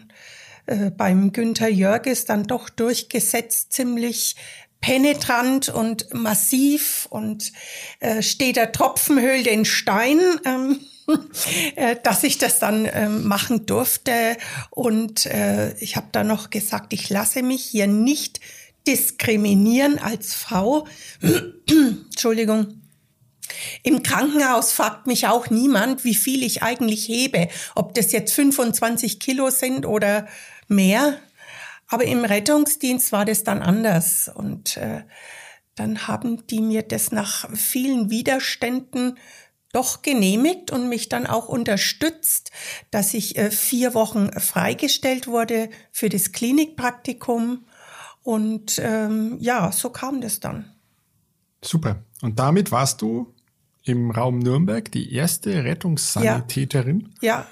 äh, 0.67 0.91
beim 0.91 1.33
Günther 1.33 1.69
Jörges 1.69 2.25
dann 2.25 2.45
doch 2.45 2.69
durchgesetzt, 2.69 3.73
ziemlich 3.73 4.37
penetrant 4.81 5.71
und 5.71 6.13
massiv 6.13 7.07
und 7.11 7.53
äh, 8.01 8.23
steht 8.23 8.57
der 8.57 8.73
Tropfen 8.73 9.21
höhlt 9.21 9.47
den 9.47 9.65
Stein. 9.65 10.19
Ähm, 10.45 10.81
äh, 10.81 10.94
dass 12.03 12.25
ich 12.25 12.39
das 12.39 12.59
dann 12.59 12.89
ähm, 12.93 13.27
machen 13.27 13.67
durfte. 13.67 14.37
Und 14.71 15.27
äh, 15.27 15.75
ich 15.79 15.97
habe 15.97 16.09
da 16.13 16.25
noch 16.25 16.51
gesagt, 16.51 16.93
ich 16.93 17.11
lasse 17.11 17.43
mich 17.43 17.65
hier 17.65 17.87
nicht 17.87 18.41
diskriminieren 18.87 19.99
als 19.99 20.35
Frau. 20.35 20.87
Entschuldigung. 21.69 22.81
Im 23.83 24.03
Krankenhaus 24.03 24.73
fragt 24.73 25.07
mich 25.07 25.27
auch 25.27 25.51
niemand, 25.51 26.05
wie 26.05 26.15
viel 26.15 26.43
ich 26.43 26.63
eigentlich 26.63 27.09
hebe, 27.09 27.49
ob 27.75 27.95
das 27.95 28.13
jetzt 28.13 28.33
25 28.35 29.21
Kilo 29.21 29.51
sind 29.51 29.87
oder 29.87 30.27
mehr. 30.69 31.19
Aber 31.89 32.05
im 32.05 32.25
Rettungsdienst 32.25 33.13
war 33.13 33.25
das 33.25 33.45
dann 33.45 33.63
anders. 33.63 34.31
Und 34.35 34.77
äh, 34.79 35.03
dann 35.75 36.07
haben 36.07 36.47
die 36.47 36.61
mir 36.61 36.83
das 36.83 37.13
nach 37.13 37.49
vielen 37.55 38.11
Widerständen 38.11 39.19
doch 39.75 40.03
genehmigt 40.03 40.71
und 40.71 40.89
mich 40.89 41.09
dann 41.09 41.27
auch 41.27 41.49
unterstützt, 41.49 42.51
dass 42.91 43.15
ich 43.15 43.37
äh, 43.37 43.51
vier 43.51 43.95
Wochen 43.95 44.31
freigestellt 44.39 45.27
wurde 45.27 45.69
für 45.91 46.09
das 46.09 46.33
Klinikpraktikum. 46.33 47.65
Und 48.23 48.79
ähm, 48.83 49.37
ja, 49.41 49.73
so 49.73 49.91
kam 49.91 50.21
das 50.21 50.41
dann. 50.41 50.73
Super. 51.63 52.05
Und 52.23 52.39
damit 52.39 52.73
warst 52.73 53.03
du 53.03 53.35
im 53.83 54.11
Raum 54.11 54.39
Nürnberg 54.39 54.91
die 54.91 55.13
erste 55.13 55.65
Rettungssanitäterin. 55.65 57.15
Ja, 57.21 57.41
ja 57.41 57.47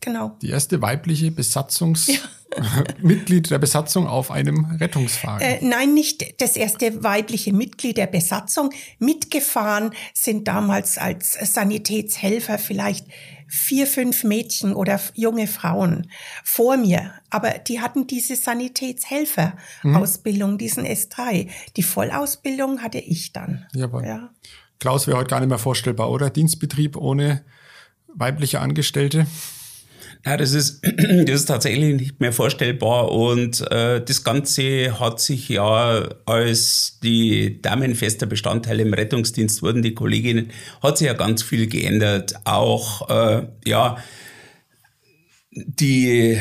genau. 0.00 0.36
Die 0.42 0.50
erste 0.50 0.82
weibliche 0.82 1.26
Besatzungs- 1.30 2.10
ja. 2.10 2.18
Mitglied 3.02 3.50
der 3.50 3.58
Besatzung 3.58 4.06
auf 4.06 4.30
einem 4.30 4.76
Rettungswagen. 4.80 5.46
Äh, 5.46 5.58
nein, 5.62 5.94
nicht 5.94 6.40
das 6.40 6.56
erste 6.56 7.02
weibliche 7.02 7.52
Mitglied 7.52 7.96
der 7.96 8.06
Besatzung. 8.06 8.70
Mitgefahren 8.98 9.90
sind 10.12 10.46
damals 10.48 10.98
als 10.98 11.32
Sanitätshelfer 11.32 12.58
vielleicht 12.58 13.06
vier, 13.46 13.86
fünf 13.86 14.24
Mädchen 14.24 14.74
oder 14.74 15.00
junge 15.14 15.46
Frauen 15.46 16.10
vor 16.42 16.76
mir. 16.76 17.12
Aber 17.30 17.50
die 17.50 17.80
hatten 17.80 18.06
diese 18.06 18.36
Sanitätshelfer-Ausbildung, 18.36 20.52
mhm. 20.52 20.58
diesen 20.58 20.84
S3. 20.84 21.48
Die 21.76 21.82
Vollausbildung 21.82 22.82
hatte 22.82 22.98
ich 22.98 23.32
dann. 23.32 23.66
Jawohl. 23.74 24.04
Ja. 24.04 24.28
Klaus 24.80 25.06
wäre 25.06 25.18
heute 25.18 25.30
gar 25.30 25.40
nicht 25.40 25.48
mehr 25.48 25.58
vorstellbar, 25.58 26.10
oder? 26.10 26.30
Dienstbetrieb 26.30 26.96
ohne 26.96 27.44
weibliche 28.08 28.60
Angestellte. 28.60 29.26
Ja, 30.24 30.38
das 30.38 30.52
ist, 30.54 30.80
das 30.96 31.40
ist 31.40 31.46
tatsächlich 31.46 32.00
nicht 32.00 32.20
mehr 32.20 32.32
vorstellbar 32.32 33.12
und 33.12 33.60
äh, 33.70 34.02
das 34.02 34.24
Ganze 34.24 34.98
hat 34.98 35.20
sich 35.20 35.50
ja, 35.50 36.08
als 36.24 36.98
die 37.02 37.60
Damen 37.60 37.94
fester 37.94 38.26
Bestandteil 38.26 38.80
im 38.80 38.94
Rettungsdienst 38.94 39.62
wurden, 39.62 39.82
die 39.82 39.94
Kolleginnen, 39.94 40.50
hat 40.82 40.96
sich 40.98 41.08
ja 41.08 41.12
ganz 41.12 41.42
viel 41.42 41.66
geändert. 41.66 42.34
Auch, 42.44 43.10
äh, 43.10 43.46
ja, 43.66 43.98
die, 45.50 46.40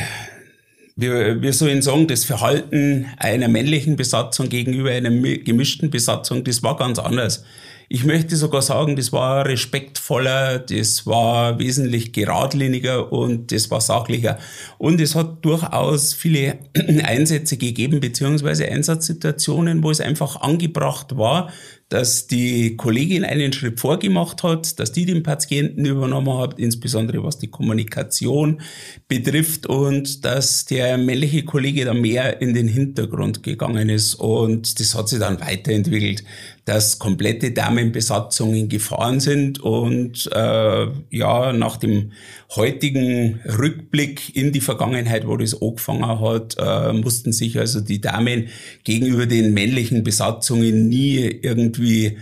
wir, 0.95 1.41
wir 1.41 1.53
sollen 1.53 1.81
sagen, 1.81 2.07
das 2.07 2.23
Verhalten 2.23 3.07
einer 3.17 3.49
männlichen 3.49 3.97
Besatzung 3.97 4.47
gegenüber 4.47 4.91
einer 4.91 5.11
gemischten 5.11 5.89
Besatzung, 5.89 6.45
das 6.45 6.63
war 6.63 6.77
ganz 6.77 6.99
anders. 6.99 7.43
Ich 7.89 8.05
möchte 8.05 8.35
sogar 8.35 8.61
sagen, 8.61 8.95
das 8.95 9.11
war 9.11 9.45
respektvoller, 9.45 10.59
das 10.59 11.05
war 11.05 11.59
wesentlich 11.59 12.13
geradliniger 12.13 13.11
und 13.11 13.51
das 13.51 13.69
war 13.69 13.81
sachlicher. 13.81 14.39
Und 14.77 15.01
es 15.01 15.15
hat 15.15 15.43
durchaus 15.45 16.13
viele 16.13 16.59
Einsätze 17.03 17.57
gegeben, 17.57 17.99
beziehungsweise 17.99 18.65
Einsatzsituationen, 18.65 19.83
wo 19.83 19.91
es 19.91 20.01
einfach 20.01 20.41
angebracht 20.41 21.17
war, 21.17 21.51
dass 21.93 22.25
die 22.25 22.75
Kollegin 22.75 23.23
einen 23.23 23.53
Schritt 23.53 23.79
vorgemacht 23.79 24.41
hat, 24.41 24.79
dass 24.79 24.91
die 24.93 25.05
den 25.05 25.21
Patienten 25.21 25.85
übernommen 25.85 26.39
hat, 26.39 26.57
insbesondere 26.57 27.23
was 27.23 27.37
die 27.37 27.51
Kommunikation 27.51 28.61
betrifft 29.07 29.67
und 29.67 30.25
dass 30.25 30.65
der 30.65 30.97
männliche 30.97 31.45
Kollege 31.45 31.85
da 31.85 31.93
mehr 31.93 32.41
in 32.41 32.55
den 32.55 32.67
Hintergrund 32.67 33.43
gegangen 33.43 33.89
ist 33.89 34.15
und 34.15 34.79
das 34.79 34.95
hat 34.95 35.07
sich 35.07 35.19
dann 35.19 35.39
weiterentwickelt, 35.39 36.23
dass 36.65 36.98
komplette 36.98 37.51
Damenbesatzungen 37.51 38.70
gefahren 38.70 39.20
sind 39.20 39.60
und 39.60 40.29
äh, 40.34 40.88
ja, 41.10 41.51
nach 41.51 41.77
dem 41.77 42.13
heutigen 42.55 43.41
Rückblick 43.46 44.36
in 44.36 44.53
die 44.53 44.62
Vergangenheit, 44.62 45.27
wo 45.27 45.36
das 45.36 45.62
angefangen 45.62 46.22
hat, 46.22 46.55
äh, 46.58 46.93
mussten 46.93 47.34
sich 47.34 47.60
also 47.60 47.82
die 47.82 48.00
Damen 48.00 48.48
gegenüber 48.86 49.25
den 49.25 49.53
männlichen 49.53 50.03
Besatzungen 50.03 50.88
nie 50.88 51.17
irgendwie 51.17 52.17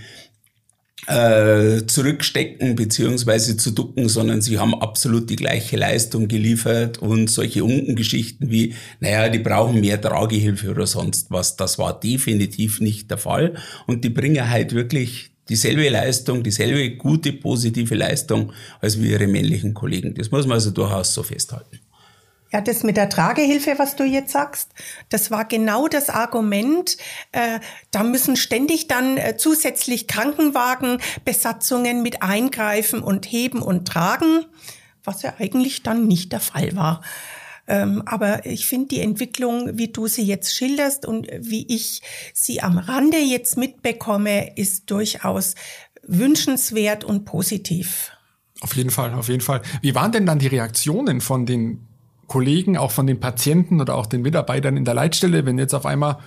äh, 1.12 1.86
zurückstecken 1.86 2.76
beziehungsweise 2.76 3.58
zu 3.58 3.72
ducken, 3.72 4.08
sondern 4.08 4.42
sie 4.42 4.58
haben 4.58 4.74
absolut 4.74 5.30
die 5.30 5.36
gleiche 5.36 5.76
Leistung 5.76 6.30
geliefert 6.30 7.00
und 7.00 7.30
solche 7.30 7.66
Unkengeschichten 7.66 8.50
wie, 8.50 8.76
naja, 9.02 9.28
die 9.28 9.40
brauchen 9.40 9.82
mehr 9.82 10.00
Tragehilfe 10.00 10.72
oder 10.72 10.88
sonst 10.88 11.30
was, 11.30 11.58
das 11.58 11.78
war 11.78 12.00
definitiv 12.00 12.80
nicht 12.80 13.12
der 13.12 13.18
Fall 13.18 13.56
und 13.88 14.06
die 14.06 14.10
bringen 14.10 14.50
halt 14.50 14.74
wirklich 14.74 15.32
dieselbe 15.50 15.90
Leistung, 15.90 16.44
dieselbe 16.44 16.96
gute, 16.96 17.34
positive 17.34 17.94
Leistung 17.94 18.54
als 18.80 19.02
wie 19.02 19.12
ihre 19.12 19.28
männlichen 19.28 19.74
Kollegen. 19.74 20.14
Das 20.14 20.32
muss 20.32 20.46
man 20.46 20.54
also 20.54 20.72
durchaus 20.72 21.14
so 21.14 21.24
festhalten. 21.24 21.81
Ja, 22.54 22.60
das 22.60 22.84
mit 22.84 22.98
der 22.98 23.10
Tragehilfe, 23.10 23.76
was 23.78 23.96
du 23.96 24.04
jetzt 24.04 24.34
sagst, 24.34 24.72
das 25.10 25.32
war 25.32 25.46
genau 25.46 25.88
das 25.88 26.10
Argument. 26.10 26.98
Äh, 27.32 27.60
da 27.92 28.04
müssen 28.04 28.36
ständig 28.36 28.88
dann 28.88 29.18
äh, 29.18 29.38
zusätzlich 29.38 30.08
Krankenwagenbesatzungen 30.08 32.04
mit 32.04 32.22
eingreifen 32.22 33.02
und 33.02 33.26
heben 33.26 33.62
und 33.62 33.88
tragen, 33.88 34.46
was 35.04 35.22
ja 35.22 35.34
eigentlich 35.40 35.82
dann 35.82 36.08
nicht 36.08 36.34
der 36.34 36.42
Fall 36.42 36.76
war. 36.76 37.02
Ähm, 37.68 38.04
aber 38.06 38.46
ich 38.46 38.66
finde 38.66 38.90
die 38.90 39.00
Entwicklung, 39.00 39.78
wie 39.78 39.88
du 39.88 40.08
sie 40.08 40.24
jetzt 40.24 40.54
schilderst 40.54 41.06
und 41.06 41.28
wie 41.40 41.66
ich 41.74 42.02
sie 42.34 42.62
am 42.62 42.78
Rande 42.78 43.20
jetzt 43.20 43.56
mitbekomme, 43.58 44.58
ist 44.58 44.92
durchaus 44.92 45.56
wünschenswert 46.04 47.06
und 47.06 47.24
positiv. 47.24 48.12
Auf 48.60 48.76
jeden 48.76 48.90
Fall, 48.90 49.14
auf 49.14 49.30
jeden 49.30 49.42
Fall. 49.42 49.62
Wie 49.82 49.96
waren 49.96 50.12
denn 50.12 50.26
dann 50.26 50.40
die 50.40 50.48
Reaktionen 50.48 51.22
von 51.22 51.46
den 51.46 51.88
Kollegen, 52.32 52.78
auch 52.78 52.92
von 52.92 53.08
den 53.08 53.20
Patienten 53.20 53.82
oder 53.82 53.96
auch 53.96 54.06
den 54.06 54.22
Mitarbeitern 54.22 54.78
in 54.78 54.86
der 54.86 54.94
Leitstelle, 54.94 55.46
wenn 55.46 55.60
jetzt 55.60 55.74
auf 55.74 55.86
einmal 55.86 56.20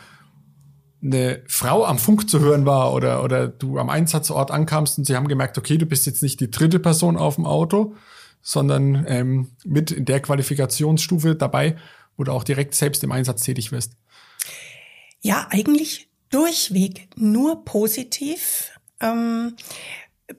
eine 1.03 1.43
Frau 1.49 1.87
am 1.87 1.99
Funk 1.99 2.29
zu 2.29 2.41
hören 2.41 2.67
war 2.67 2.93
oder, 2.93 3.25
oder 3.25 3.49
du 3.49 3.79
am 3.79 3.89
Einsatzort 3.89 4.51
ankamst 4.51 4.99
und 4.99 5.07
sie 5.07 5.17
haben 5.17 5.29
gemerkt, 5.29 5.57
okay, 5.57 5.79
du 5.79 5.87
bist 5.87 6.05
jetzt 6.05 6.23
nicht 6.23 6.41
die 6.41 6.51
dritte 6.51 6.79
Person 6.79 7.17
auf 7.17 7.37
dem 7.37 7.47
Auto, 7.47 7.95
sondern 8.43 9.07
ähm, 9.09 9.53
mit 9.65 9.93
in 9.93 10.05
der 10.05 10.21
Qualifikationsstufe 10.21 11.37
dabei, 11.37 11.77
wo 12.19 12.25
du 12.25 12.33
auch 12.33 12.45
direkt 12.45 12.75
selbst 12.75 13.03
im 13.03 13.11
Einsatz 13.11 13.43
tätig 13.43 13.73
wirst? 13.73 13.97
Ja, 15.23 15.47
eigentlich 15.49 16.11
durchweg 16.29 17.09
nur 17.17 17.65
positiv. 17.65 18.73
Ähm, 19.01 19.57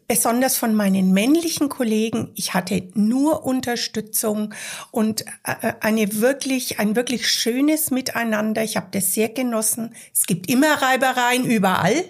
besonders 0.08 0.58
von 0.58 0.74
meinen 0.74 1.14
männlichen 1.14 1.70
Kollegen, 1.70 2.32
ich 2.36 2.54
hatte 2.54 2.90
nur 2.96 3.46
Unterstützung 3.46 4.54
und 4.92 5.26
äh, 5.44 5.74
eine 5.80 6.22
wirklich, 6.22 6.80
ein 6.80 6.96
wirklich 6.96 7.30
schönes 7.30 7.92
Miteinander. 7.92 8.64
Ich 8.64 8.78
habe 8.78 8.88
das 8.92 9.14
sehr 9.14 9.30
genossen. 9.30 9.94
Es 10.14 10.26
gibt 10.26 10.50
immer 10.50 10.82
Reibereien 10.82 11.46
überall, 11.46 12.04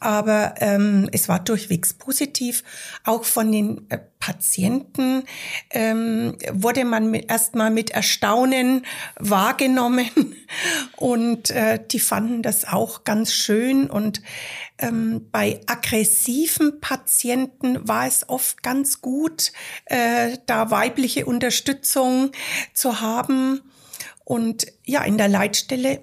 aber 0.00 0.54
ähm, 0.58 1.08
es 1.12 1.28
war 1.28 1.38
durchwegs 1.38 1.94
positiv. 1.94 2.64
Auch 3.04 3.24
von 3.24 3.52
den 3.52 3.86
äh, 3.90 3.98
Patienten 4.24 5.24
ähm, 5.68 6.38
wurde 6.50 6.86
man 6.86 7.12
erstmal 7.12 7.70
mit 7.70 7.90
Erstaunen 7.90 8.86
wahrgenommen 9.16 10.34
und 10.96 11.50
äh, 11.50 11.78
die 11.90 12.00
fanden 12.00 12.42
das 12.42 12.64
auch 12.64 13.04
ganz 13.04 13.34
schön. 13.34 13.90
Und 13.90 14.22
ähm, 14.78 15.28
bei 15.30 15.60
aggressiven 15.66 16.80
Patienten 16.80 17.86
war 17.86 18.06
es 18.06 18.26
oft 18.26 18.62
ganz 18.62 19.02
gut, 19.02 19.52
äh, 19.84 20.38
da 20.46 20.70
weibliche 20.70 21.26
Unterstützung 21.26 22.32
zu 22.72 23.02
haben. 23.02 23.60
Und 24.24 24.66
ja, 24.86 25.04
in 25.04 25.18
der 25.18 25.28
Leitstelle, 25.28 26.00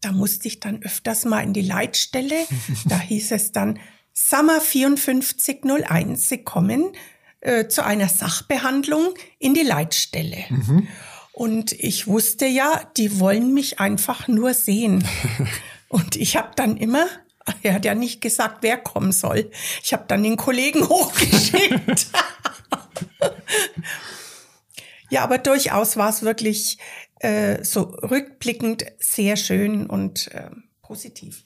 da 0.00 0.12
musste 0.12 0.48
ich 0.48 0.58
dann 0.58 0.82
öfters 0.82 1.26
mal 1.26 1.42
in 1.42 1.52
die 1.52 1.60
Leitstelle. 1.60 2.46
da 2.86 2.98
hieß 2.98 3.32
es 3.32 3.52
dann, 3.52 3.78
Summer 4.14 4.62
5401, 4.62 6.30
Sie 6.30 6.38
kommen 6.38 6.94
äh, 7.40 7.68
zu 7.68 7.84
einer 7.84 8.08
Sachbehandlung 8.08 9.14
in 9.38 9.54
die 9.54 9.62
Leitstelle. 9.62 10.44
Mhm. 10.48 10.88
Und 11.32 11.72
ich 11.72 12.06
wusste 12.06 12.46
ja, 12.46 12.82
die 12.96 13.20
wollen 13.20 13.52
mich 13.52 13.78
einfach 13.78 14.26
nur 14.26 14.54
sehen. 14.54 15.06
Und 15.88 16.16
ich 16.16 16.36
habe 16.36 16.50
dann 16.56 16.76
immer, 16.76 17.06
er 17.62 17.74
hat 17.74 17.84
ja 17.84 17.94
nicht 17.94 18.20
gesagt, 18.20 18.58
wer 18.62 18.76
kommen 18.78 19.12
soll. 19.12 19.50
Ich 19.82 19.92
habe 19.92 20.04
dann 20.08 20.22
den 20.22 20.36
Kollegen 20.36 20.82
hochgeschickt. 20.88 22.08
ja, 25.10 25.22
aber 25.22 25.38
durchaus 25.38 25.96
war 25.96 26.08
es 26.08 26.22
wirklich 26.22 26.78
äh, 27.20 27.62
so 27.62 27.82
rückblickend 27.82 28.86
sehr 28.98 29.36
schön 29.36 29.86
und 29.86 30.32
äh, 30.32 30.50
positiv. 30.82 31.45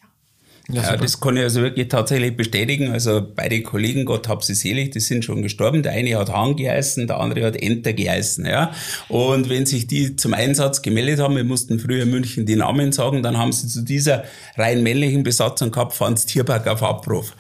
Ja. 0.69 0.83
Ja, 0.83 0.91
ja, 0.93 0.97
das 0.97 1.21
kann 1.21 1.37
ich 1.37 1.43
also 1.43 1.63
wirklich 1.63 1.89
tatsächlich 1.89 2.37
bestätigen. 2.37 2.93
Also 2.93 3.27
beide 3.35 3.63
Kollegen, 3.63 4.05
Gott 4.05 4.29
hab 4.29 4.45
sie 4.45 4.55
selig, 4.55 4.93
die 4.93 5.01
sind 5.01 5.25
schon 5.25 5.43
gestorben. 5.43 5.83
Der 5.83 5.93
eine 5.93 6.17
hat 6.17 6.33
Hahn 6.33 6.57
geheißen, 6.57 7.07
der 7.07 7.19
andere 7.19 7.47
hat 7.47 7.61
Enter 7.61 7.93
geheißen. 7.93 8.47
Ja. 8.47 8.73
Und 9.09 9.49
wenn 9.49 9.67
sich 9.67 9.87
die 9.87 10.17
zum 10.17 10.35
Einsatz 10.35 10.83
gemeldet 10.83 11.21
haben, 11.21 11.37
wir 11.37 11.45
mussten 11.45 11.79
früher 11.81 12.05
in 12.05 12.11
München 12.11 12.47
die 12.47 12.57
Namen 12.57 12.93
sagen, 12.93 13.23
dann 13.23 13.37
haben 13.37 13.53
sie 13.53 13.69
zu 13.69 13.83
dieser 13.83 14.25
rein 14.57 14.83
männlichen 14.83 15.23
Besatzung 15.23 15.71
gehabt, 15.71 15.95
Franz 15.95 16.27
Tierberg 16.27 16.67
auf 16.67 16.83
Abruf. 16.83 17.35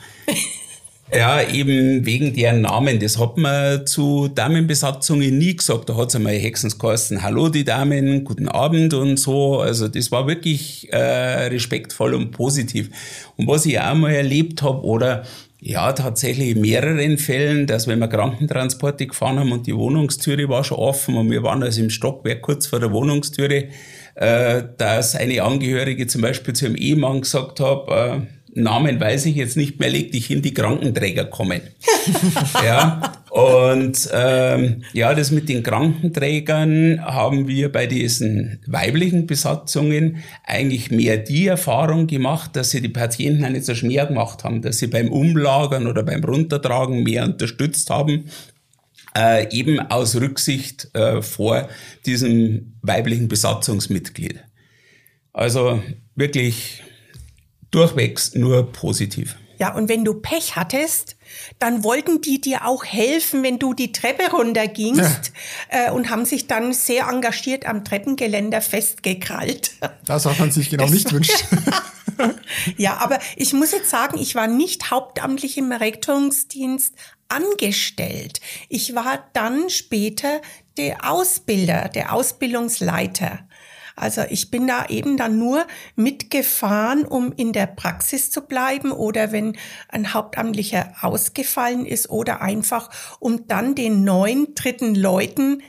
Ja, 1.12 1.43
eben 1.43 2.07
wegen 2.07 2.35
deren 2.35 2.61
Namen. 2.61 3.00
Das 3.00 3.19
hat 3.19 3.37
man 3.37 3.85
zu 3.85 4.29
Damenbesatzungen 4.29 5.37
nie 5.38 5.57
gesagt. 5.57 5.88
Da 5.88 5.97
hat's 5.97 6.14
einmal 6.14 6.35
Hexens 6.35 6.79
geheißen, 6.79 7.23
hallo 7.23 7.49
die 7.49 7.64
Damen, 7.64 8.23
guten 8.23 8.49
Abend 8.49 8.95
und 8.95 9.17
so. 9.17 9.59
Also 9.59 9.88
das 9.88 10.12
war 10.12 10.29
wirklich 10.29 10.93
äh, 10.93 11.49
respektvoll 11.49 12.14
und 12.14 12.31
positiv. 12.31 12.90
Und 13.37 13.49
was 13.49 13.67
ich 13.67 13.81
auch 13.81 13.95
mal 13.95 14.12
erlebt 14.12 14.62
habe, 14.62 14.85
oder 14.85 15.25
ja, 15.59 15.93
tatsächlich 15.93 16.50
in 16.50 16.61
mehreren 16.61 17.19
Fällen, 17.19 17.67
dass 17.67 17.88
wenn 17.88 17.99
wir 17.99 18.09
Krankentransporte 18.09 19.09
gefahren 19.09 19.38
haben 19.40 19.52
und 19.52 19.67
die 19.67 19.75
Wohnungstüre 19.76 20.49
war 20.49 20.62
schon 20.62 20.79
offen 20.79 21.17
und 21.17 21.31
wir 21.31 21.43
waren 21.43 21.62
also 21.62 21.83
im 21.83 21.90
Stockwerk 21.90 22.40
kurz 22.40 22.69
vor 22.69 22.79
der 22.79 22.93
Wohnungstüre, 22.93 23.69
äh, 24.14 24.62
dass 24.79 25.17
eine 25.17 25.43
Angehörige 25.43 26.07
zum 26.07 26.23
Beispiel 26.23 26.55
zu 26.55 26.67
ihrem 26.67 26.76
Ehemann 26.76 27.21
gesagt 27.21 27.61
hat, 27.61 27.88
äh, 27.88 28.21
Namen 28.54 29.00
weiß 29.00 29.26
ich 29.26 29.37
jetzt 29.37 29.57
nicht 29.57 29.78
mehr, 29.78 29.90
leg 29.90 30.12
dich 30.12 30.26
hin, 30.26 30.42
die 30.42 30.54
Krankenträger 30.54 31.25
kommen. 31.25 31.61
ja, 32.64 33.12
und 33.30 34.09
ähm, 34.12 34.83
ja, 34.92 35.14
das 35.14 35.30
mit 35.30 35.49
den 35.49 35.62
Krankenträgern 35.62 37.00
haben 37.04 37.47
wir 37.47 37.71
bei 37.71 37.87
diesen 37.87 38.61
weiblichen 38.66 39.26
Besatzungen 39.26 40.16
eigentlich 40.45 40.90
mehr 40.90 41.16
die 41.16 41.47
Erfahrung 41.47 42.09
gemacht, 42.09 42.57
dass 42.57 42.71
sie 42.71 42.80
die 42.80 42.88
Patienten 42.88 43.45
auch 43.45 43.50
nicht 43.50 43.66
so 43.66 43.75
schwer 43.75 44.07
gemacht 44.07 44.42
haben, 44.42 44.62
dass 44.62 44.78
sie 44.78 44.88
beim 44.88 45.12
Umlagern 45.12 45.87
oder 45.87 46.02
beim 46.02 46.25
Runtertragen 46.25 47.04
mehr 47.04 47.25
unterstützt 47.25 47.88
haben, 47.90 48.25
äh, 49.16 49.49
eben 49.57 49.78
aus 49.78 50.16
Rücksicht 50.16 50.88
äh, 50.95 51.23
vor 51.23 51.69
diesem 52.07 52.75
weiblichen 52.83 53.28
Besatzungsmitglied. 53.28 54.42
Also 55.33 55.80
wirklich 56.16 56.83
durchwegs 57.71 58.35
nur 58.35 58.73
positiv. 58.73 59.37
Ja, 59.61 59.75
und 59.75 59.91
wenn 59.91 60.07
du 60.07 60.15
Pech 60.15 60.57
hattest, 60.57 61.17
dann 61.59 61.85
wollten 61.85 62.23
die 62.23 62.41
dir 62.41 62.67
auch 62.67 62.83
helfen, 62.83 63.43
wenn 63.43 63.59
du 63.59 63.75
die 63.75 63.93
Treppe 63.93 64.31
runtergingst 64.31 65.33
ja. 65.71 65.89
äh, 65.89 65.91
und 65.91 66.09
haben 66.09 66.25
sich 66.25 66.47
dann 66.47 66.73
sehr 66.73 67.09
engagiert 67.09 67.67
am 67.67 67.85
Treppengeländer 67.85 68.62
festgekrallt. 68.62 69.73
Das, 70.07 70.25
was 70.25 70.39
man 70.39 70.50
sich 70.50 70.71
genau 70.71 70.85
das 70.85 70.93
nicht 70.93 71.12
wünscht. 71.12 71.45
ja, 72.79 72.97
aber 72.97 73.19
ich 73.37 73.53
muss 73.53 73.73
jetzt 73.73 73.91
sagen, 73.91 74.19
ich 74.19 74.35
war 74.35 74.47
nicht 74.47 74.91
hauptamtlich 74.91 75.59
im 75.59 75.73
Rettungsdienst 75.73 76.95
angestellt. 77.29 78.41
Ich 78.71 78.95
war 78.95 79.29
dann 79.35 79.69
später 79.69 80.41
der 80.79 81.11
Ausbilder, 81.11 81.91
der 81.91 82.15
Ausbildungsleiter. 82.15 83.41
Also 84.00 84.23
ich 84.30 84.50
bin 84.50 84.66
da 84.66 84.87
eben 84.87 85.16
dann 85.16 85.38
nur 85.38 85.66
mitgefahren, 85.95 87.04
um 87.04 87.33
in 87.33 87.52
der 87.52 87.66
Praxis 87.66 88.30
zu 88.30 88.40
bleiben 88.40 88.92
oder 88.92 89.30
wenn 89.30 89.57
ein 89.88 90.14
Hauptamtlicher 90.14 90.95
ausgefallen 91.02 91.85
ist 91.85 92.09
oder 92.09 92.40
einfach, 92.40 92.90
um 93.21 93.47
dann 93.47 93.75
den 93.75 94.02
neuen 94.04 94.54
dritten 94.54 94.95
Leuten 94.95 95.62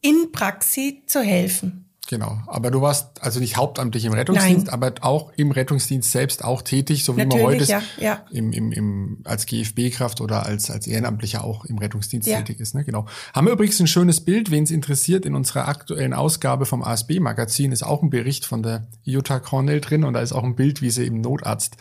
in 0.00 0.32
Praxis 0.32 0.94
zu 1.06 1.20
helfen. 1.20 1.87
Genau, 2.10 2.38
aber 2.46 2.70
du 2.70 2.80
warst 2.80 3.22
also 3.22 3.38
nicht 3.38 3.58
hauptamtlich 3.58 4.06
im 4.06 4.14
Rettungsdienst, 4.14 4.68
Nein. 4.68 4.74
aber 4.74 4.94
auch 5.02 5.30
im 5.36 5.50
Rettungsdienst 5.50 6.10
selbst 6.10 6.42
auch 6.42 6.62
tätig, 6.62 7.04
so 7.04 7.14
wie 7.18 7.26
Natürlich, 7.26 7.68
man 7.68 7.82
heute 7.82 8.00
ja, 8.00 8.02
ja. 8.02 8.24
Im, 8.30 8.50
im, 8.50 8.72
im, 8.72 9.18
als 9.24 9.44
GFB-Kraft 9.44 10.22
oder 10.22 10.46
als, 10.46 10.70
als 10.70 10.86
Ehrenamtlicher 10.86 11.44
auch 11.44 11.66
im 11.66 11.76
Rettungsdienst 11.76 12.26
ja. 12.26 12.38
tätig 12.38 12.60
ist. 12.60 12.74
Ne? 12.74 12.84
Genau. 12.84 13.04
Haben 13.34 13.46
wir 13.46 13.52
übrigens 13.52 13.78
ein 13.80 13.86
schönes 13.86 14.24
Bild, 14.24 14.50
wen 14.50 14.64
es 14.64 14.70
interessiert, 14.70 15.26
in 15.26 15.34
unserer 15.34 15.68
aktuellen 15.68 16.14
Ausgabe 16.14 16.64
vom 16.64 16.82
ASB-Magazin 16.82 17.72
ist 17.72 17.82
auch 17.82 18.02
ein 18.02 18.08
Bericht 18.08 18.46
von 18.46 18.62
der 18.62 18.86
Jutta 19.02 19.38
Cornell 19.38 19.82
drin 19.82 20.04
und 20.04 20.14
da 20.14 20.22
ist 20.22 20.32
auch 20.32 20.44
ein 20.44 20.56
Bild, 20.56 20.80
wie 20.80 20.90
sie 20.90 21.04
im 21.04 21.20
Notarzt 21.20 21.76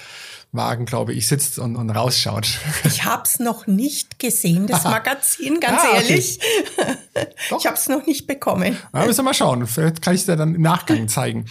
Wagen, 0.53 0.85
glaube 0.85 1.13
ich, 1.13 1.27
sitzt 1.27 1.59
und, 1.59 1.75
und 1.75 1.89
rausschaut. 1.89 2.59
Ich 2.85 3.03
habe 3.03 3.23
es 3.25 3.39
noch 3.39 3.67
nicht 3.67 4.17
gesehen, 4.17 4.65
das 4.65 4.85
Magazin, 4.85 5.59
ganz 5.59 5.81
ah, 5.81 5.87
okay. 5.89 6.09
ehrlich. 6.09 6.39
ich 7.57 7.65
habe 7.65 7.75
es 7.75 7.89
noch 7.89 8.05
nicht 8.05 8.27
bekommen. 8.27 8.77
Ja, 8.93 9.05
müssen 9.05 9.19
wir 9.19 9.23
mal 9.23 9.33
schauen. 9.33 9.67
Vielleicht 9.67 10.01
kann 10.01 10.15
ich 10.15 10.16
es 10.21 10.25
dir 10.25 10.35
dann 10.35 10.55
im 10.55 10.61
Nachgang 10.61 11.07
zeigen. 11.07 11.45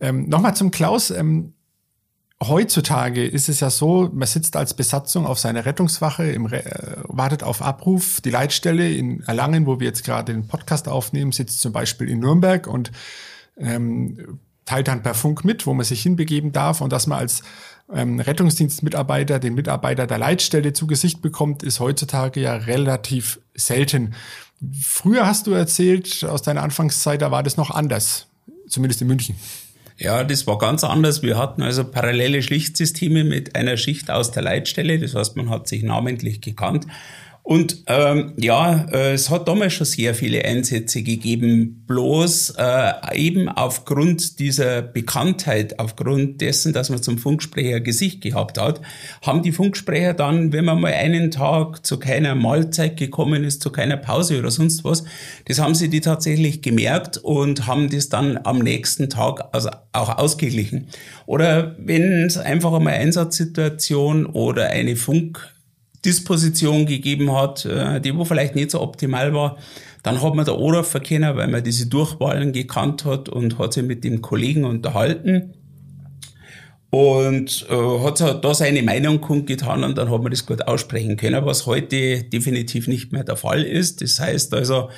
Ähm, 0.00 0.28
Nochmal 0.28 0.54
zum 0.54 0.70
Klaus. 0.70 1.10
Ähm, 1.10 1.54
heutzutage 2.42 3.24
ist 3.24 3.48
es 3.48 3.60
ja 3.60 3.70
so, 3.70 4.10
man 4.12 4.26
sitzt 4.26 4.56
als 4.56 4.74
Besatzung 4.74 5.26
auf 5.26 5.38
seiner 5.38 5.64
Rettungswache, 5.64 6.24
Re 6.50 6.64
äh, 6.64 6.96
wartet 7.04 7.42
auf 7.42 7.62
Abruf. 7.62 8.20
Die 8.20 8.30
Leitstelle 8.30 8.90
in 8.90 9.22
Erlangen, 9.22 9.66
wo 9.66 9.80
wir 9.80 9.86
jetzt 9.86 10.04
gerade 10.04 10.32
den 10.32 10.48
Podcast 10.48 10.88
aufnehmen, 10.88 11.32
sitzt 11.32 11.60
zum 11.60 11.72
Beispiel 11.72 12.08
in 12.08 12.20
Nürnberg 12.20 12.66
und 12.66 12.90
ähm, 13.56 14.40
teilt 14.64 14.88
dann 14.88 15.02
per 15.02 15.14
Funk 15.14 15.44
mit, 15.44 15.66
wo 15.66 15.74
man 15.74 15.84
sich 15.84 16.02
hinbegeben 16.02 16.52
darf 16.52 16.80
und 16.80 16.92
dass 16.92 17.06
man 17.06 17.18
als 17.18 17.42
ähm, 17.92 18.20
Rettungsdienstmitarbeiter 18.20 19.38
den 19.38 19.54
Mitarbeiter 19.54 20.06
der 20.06 20.18
Leitstelle 20.18 20.72
zu 20.72 20.86
Gesicht 20.86 21.20
bekommt, 21.20 21.62
ist 21.62 21.80
heutzutage 21.80 22.40
ja 22.40 22.54
relativ 22.54 23.40
selten. 23.54 24.14
Früher 24.80 25.26
hast 25.26 25.46
du 25.46 25.52
erzählt, 25.52 26.24
aus 26.24 26.42
deiner 26.42 26.62
Anfangszeit, 26.62 27.20
da 27.20 27.30
war 27.30 27.42
das 27.42 27.56
noch 27.56 27.70
anders, 27.70 28.28
zumindest 28.68 29.02
in 29.02 29.08
München. 29.08 29.36
Ja, 29.98 30.24
das 30.24 30.46
war 30.46 30.58
ganz 30.58 30.84
anders. 30.84 31.22
Wir 31.22 31.36
hatten 31.36 31.62
also 31.62 31.84
parallele 31.84 32.42
Schlichtsysteme 32.42 33.24
mit 33.24 33.54
einer 33.54 33.76
Schicht 33.76 34.10
aus 34.10 34.30
der 34.30 34.42
Leitstelle. 34.42 34.98
Das 34.98 35.14
heißt, 35.14 35.36
man 35.36 35.50
hat 35.50 35.68
sich 35.68 35.82
namentlich 35.82 36.40
gekannt. 36.40 36.86
Und 37.44 37.82
ähm, 37.88 38.34
ja, 38.36 38.86
äh, 38.92 39.14
es 39.14 39.28
hat 39.28 39.48
damals 39.48 39.72
schon 39.72 39.84
sehr 39.84 40.14
viele 40.14 40.44
Einsätze 40.44 41.02
gegeben, 41.02 41.82
bloß 41.88 42.54
äh, 42.56 42.92
eben 43.16 43.48
aufgrund 43.48 44.38
dieser 44.38 44.80
Bekanntheit, 44.80 45.80
aufgrund 45.80 46.40
dessen, 46.40 46.72
dass 46.72 46.88
man 46.88 47.02
zum 47.02 47.18
Funksprecher 47.18 47.80
Gesicht 47.80 48.20
gehabt 48.20 48.60
hat, 48.60 48.80
haben 49.22 49.42
die 49.42 49.50
Funksprecher 49.50 50.14
dann, 50.14 50.52
wenn 50.52 50.64
man 50.64 50.80
mal 50.80 50.92
einen 50.92 51.32
Tag 51.32 51.84
zu 51.84 51.98
keiner 51.98 52.36
Mahlzeit 52.36 52.96
gekommen 52.96 53.42
ist, 53.42 53.60
zu 53.60 53.70
keiner 53.70 53.96
Pause 53.96 54.38
oder 54.38 54.52
sonst 54.52 54.84
was, 54.84 55.02
das 55.46 55.58
haben 55.58 55.74
sie 55.74 55.90
die 55.90 56.00
tatsächlich 56.00 56.62
gemerkt 56.62 57.18
und 57.18 57.66
haben 57.66 57.90
das 57.90 58.08
dann 58.08 58.38
am 58.44 58.60
nächsten 58.60 59.10
Tag 59.10 59.48
also 59.52 59.70
auch 59.90 60.16
ausgeglichen. 60.16 60.86
Oder 61.26 61.74
wenn 61.78 62.24
es 62.24 62.38
einfach 62.38 62.72
einmal 62.72 62.94
Einsatzsituation 62.94 64.26
oder 64.26 64.68
eine 64.68 64.94
Funk 64.94 65.52
Disposition 66.04 66.86
gegeben 66.86 67.32
hat, 67.32 67.64
äh, 67.64 68.00
die 68.00 68.16
wo 68.16 68.24
vielleicht 68.24 68.54
nicht 68.54 68.70
so 68.70 68.80
optimal 68.80 69.32
war, 69.34 69.58
dann 70.02 70.20
hat 70.20 70.34
man 70.34 70.44
da 70.44 70.52
Anruf 70.52 70.94
erkennen, 70.94 71.36
weil 71.36 71.48
man 71.48 71.62
diese 71.62 71.86
Durchwahlen 71.86 72.52
gekannt 72.52 73.04
hat 73.04 73.28
und 73.28 73.58
hat 73.58 73.72
sich 73.72 73.84
mit 73.84 74.02
dem 74.02 74.20
Kollegen 74.20 74.64
unterhalten 74.64 75.54
und 76.90 77.66
äh, 77.70 78.00
hat 78.04 78.44
da 78.44 78.54
seine 78.54 78.82
Meinung 78.82 79.20
kundgetan 79.20 79.84
und 79.84 79.96
dann 79.96 80.10
hat 80.10 80.22
man 80.22 80.30
das 80.30 80.44
gut 80.44 80.66
aussprechen 80.66 81.16
können, 81.16 81.46
was 81.46 81.66
heute 81.66 82.24
definitiv 82.24 82.88
nicht 82.88 83.12
mehr 83.12 83.24
der 83.24 83.36
Fall 83.36 83.62
ist. 83.62 84.02
Das 84.02 84.20
heißt 84.20 84.52
also, 84.52 84.90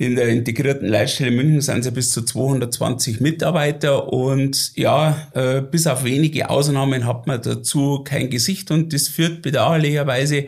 in 0.00 0.16
der 0.16 0.28
integrierten 0.28 0.88
Leitstelle 0.88 1.30
München 1.30 1.60
sind 1.60 1.82
sie 1.82 1.90
bis 1.90 2.08
zu 2.10 2.22
220 2.22 3.20
Mitarbeiter 3.20 4.10
und 4.10 4.72
ja, 4.74 5.28
äh, 5.34 5.60
bis 5.60 5.86
auf 5.86 6.04
wenige 6.04 6.48
Ausnahmen 6.48 7.06
hat 7.06 7.26
man 7.26 7.42
dazu 7.42 8.02
kein 8.02 8.30
Gesicht 8.30 8.70
und 8.70 8.94
das 8.94 9.08
führt 9.08 9.42
bedauerlicherweise 9.42 10.46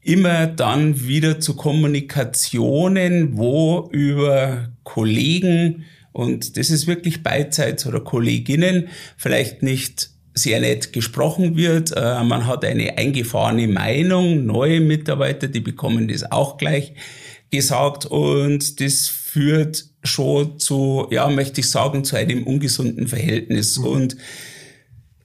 immer 0.00 0.46
dann 0.46 1.06
wieder 1.06 1.38
zu 1.38 1.54
Kommunikationen, 1.54 3.36
wo 3.36 3.90
über 3.92 4.70
Kollegen 4.84 5.84
und 6.12 6.56
das 6.56 6.70
ist 6.70 6.86
wirklich 6.86 7.22
beidseits 7.22 7.86
oder 7.86 8.00
Kolleginnen 8.00 8.88
vielleicht 9.18 9.62
nicht 9.62 10.08
sehr 10.32 10.60
nett 10.60 10.94
gesprochen 10.94 11.58
wird. 11.58 11.94
Äh, 11.94 12.24
man 12.24 12.46
hat 12.46 12.64
eine 12.64 12.96
eingefahrene 12.96 13.68
Meinung, 13.68 14.46
neue 14.46 14.80
Mitarbeiter, 14.80 15.46
die 15.48 15.60
bekommen 15.60 16.08
das 16.08 16.32
auch 16.32 16.56
gleich 16.56 16.94
gesagt 17.50 18.06
und 18.06 18.80
das 18.80 19.08
führt 19.08 19.84
schon 20.02 20.58
zu, 20.58 21.06
ja, 21.10 21.28
möchte 21.28 21.60
ich 21.60 21.70
sagen, 21.70 22.04
zu 22.04 22.16
einem 22.16 22.44
ungesunden 22.44 23.08
Verhältnis. 23.08 23.78
Mhm. 23.78 23.84
Und 23.86 24.16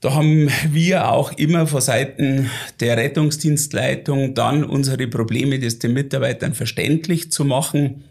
da 0.00 0.14
haben 0.14 0.48
wir 0.70 1.10
auch 1.10 1.32
immer 1.32 1.66
vor 1.66 1.82
Seiten 1.82 2.50
der 2.80 2.96
Rettungsdienstleitung 2.96 4.34
dann 4.34 4.64
unsere 4.64 5.06
Probleme, 5.08 5.58
das 5.58 5.78
den 5.78 5.92
Mitarbeitern 5.92 6.54
verständlich 6.54 7.30
zu 7.30 7.44
machen 7.44 8.04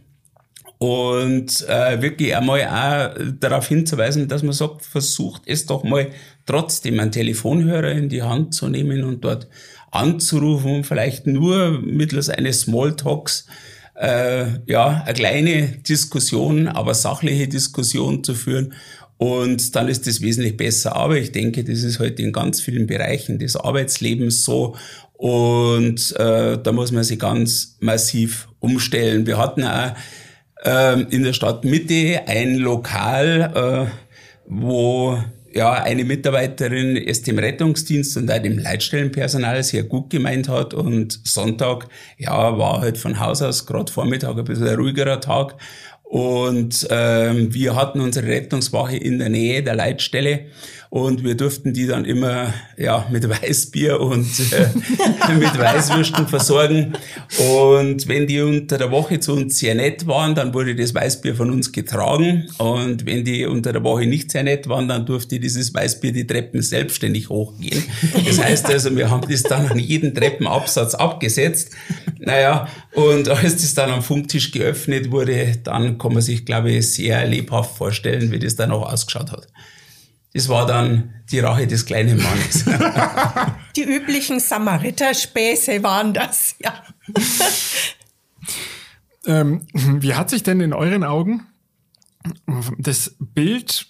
und 0.77 1.67
äh, 1.67 2.01
wirklich 2.01 2.35
einmal 2.35 2.61
auch 2.65 3.17
darauf 3.39 3.67
hinzuweisen, 3.67 4.27
dass 4.27 4.43
man 4.43 4.53
sagt, 4.53 4.85
versucht 4.85 5.41
es 5.45 5.65
doch 5.65 5.83
mal 5.83 6.07
trotzdem 6.45 6.99
einen 6.99 7.11
Telefonhörer 7.11 7.91
in 7.91 8.07
die 8.07 8.21
Hand 8.21 8.53
zu 8.53 8.69
nehmen 8.69 9.03
und 9.03 9.25
dort 9.25 9.47
anzurufen 9.91 10.75
und 10.75 10.85
vielleicht 10.85 11.27
nur 11.27 11.81
mittels 11.81 12.29
eines 12.29 12.61
Smalltalks 12.61 13.47
äh, 13.99 14.45
ja 14.65 15.03
eine 15.05 15.13
kleine 15.13 15.67
Diskussion, 15.67 16.67
aber 16.67 16.93
sachliche 16.93 17.47
Diskussion 17.47 18.23
zu 18.23 18.33
führen 18.33 18.73
und 19.19 19.75
dann 19.75 19.89
ist 19.89 20.07
das 20.07 20.21
wesentlich 20.21 20.55
besser. 20.55 20.95
Aber 20.95 21.17
ich 21.17 21.33
denke, 21.33 21.65
das 21.65 21.83
ist 21.83 21.99
heute 21.99 22.23
in 22.23 22.31
ganz 22.31 22.61
vielen 22.61 22.87
Bereichen 22.87 23.37
des 23.37 23.57
Arbeitslebens 23.57 24.45
so. 24.45 24.77
Und 25.11 26.15
äh, 26.15 26.57
da 26.57 26.71
muss 26.71 26.93
man 26.93 27.03
sich 27.03 27.19
ganz 27.19 27.75
massiv 27.81 28.47
umstellen. 28.59 29.27
Wir 29.27 29.37
hatten 29.37 29.65
auch 29.65 29.93
äh, 30.63 31.01
in 31.01 31.23
der 31.23 31.33
Stadt 31.33 31.65
Mitte 31.65 32.21
ein 32.27 32.55
Lokal, 32.55 33.89
äh, 33.89 33.91
wo 34.47 35.21
ja, 35.53 35.73
eine 35.73 36.03
Mitarbeiterin 36.03 36.97
es 36.97 37.21
dem 37.23 37.39
Rettungsdienst 37.39 38.17
und 38.17 38.31
auch 38.31 38.41
dem 38.41 38.59
Leitstellenpersonal 38.59 39.63
sehr 39.63 39.83
gut 39.83 40.09
gemeint 40.09 40.47
hat 40.49 40.73
und 40.73 41.19
Sonntag, 41.23 41.87
ja, 42.17 42.57
war 42.57 42.81
halt 42.81 42.97
von 42.97 43.19
Haus 43.19 43.41
aus, 43.41 43.65
gerade 43.65 43.91
Vormittag 43.91 44.37
ein 44.37 44.43
bisschen 44.43 44.67
ein 44.67 44.75
ruhigerer 44.75 45.21
Tag 45.21 45.55
und 46.03 46.87
ähm, 46.89 47.53
wir 47.53 47.75
hatten 47.75 48.01
unsere 48.01 48.27
Rettungswache 48.27 48.97
in 48.97 49.19
der 49.19 49.29
Nähe 49.29 49.61
der 49.61 49.75
Leitstelle 49.75 50.47
und 50.89 51.23
wir 51.23 51.35
durften 51.35 51.71
die 51.71 51.85
dann 51.85 52.03
immer 52.03 52.51
ja 52.75 53.07
mit 53.11 53.29
Weißbier 53.29 53.99
und 53.99 54.27
äh, 54.51 55.33
mit 55.35 55.57
Weißwürsten 55.59 56.27
versorgen. 56.27 56.93
Und 57.37 58.07
wenn 58.07 58.25
die 58.25 58.41
unter 58.41 58.79
der 58.79 58.89
Woche 58.89 59.19
zu 59.19 59.33
uns 59.33 59.59
sehr 59.59 59.75
nett 59.75 60.07
waren, 60.07 60.33
dann 60.33 60.51
wurde 60.51 60.75
das 60.75 60.95
Weißbier 60.95 61.35
von 61.35 61.51
uns 61.51 61.71
getragen. 61.71 62.49
Und 62.57 63.05
wenn 63.05 63.23
die 63.23 63.45
unter 63.45 63.71
der 63.71 63.83
Woche 63.83 64.07
nicht 64.07 64.31
sehr 64.31 64.41
nett 64.41 64.67
waren, 64.67 64.87
dann 64.87 65.05
durfte 65.05 65.39
dieses 65.39 65.71
Weißbier 65.75 66.11
die 66.11 66.25
Treppen 66.25 66.63
selbstständig 66.63 67.29
hochgehen. 67.29 67.83
Das 68.25 68.43
heißt 68.43 68.65
also, 68.65 68.95
wir 68.95 69.11
haben 69.11 69.29
das 69.29 69.43
dann 69.43 69.67
an 69.67 69.77
jeden 69.77 70.15
Treppenabsatz 70.15 70.95
abgesetzt. 70.95 71.69
Naja, 72.17 72.67
und 72.93 73.29
als 73.29 73.57
das 73.57 73.75
dann 73.75 73.91
am 73.91 74.01
Funktisch 74.01 74.51
geöffnet 74.51 75.11
wurde, 75.11 75.53
dann 75.63 75.99
kann 75.99 76.13
man 76.13 76.23
sich, 76.23 76.45
glaube 76.45 76.71
ich, 76.71 76.91
sehr 76.91 77.27
lebhaft 77.27 77.77
vorstellen, 77.77 78.31
wie 78.31 78.39
das 78.39 78.55
dann 78.55 78.71
auch 78.71 78.91
ausgeschaut 78.91 79.31
hat. 79.31 79.47
Das 80.33 80.47
war 80.47 80.65
dann 80.65 81.13
die 81.31 81.39
Rache 81.39 81.65
des 81.67 81.85
kleinen 81.85 82.21
Mannes. 82.21 82.65
die 83.75 83.83
üblichen 83.83 84.39
Samariterspäße 84.39 85.81
waren 85.81 86.13
das, 86.13 86.55
ja. 86.59 86.83
ähm, 89.25 89.65
wie 89.73 90.13
hat 90.13 90.29
sich 90.29 90.43
denn 90.43 90.61
in 90.61 90.73
euren 90.73 91.03
Augen 91.03 91.47
das 92.77 93.15
Bild 93.19 93.87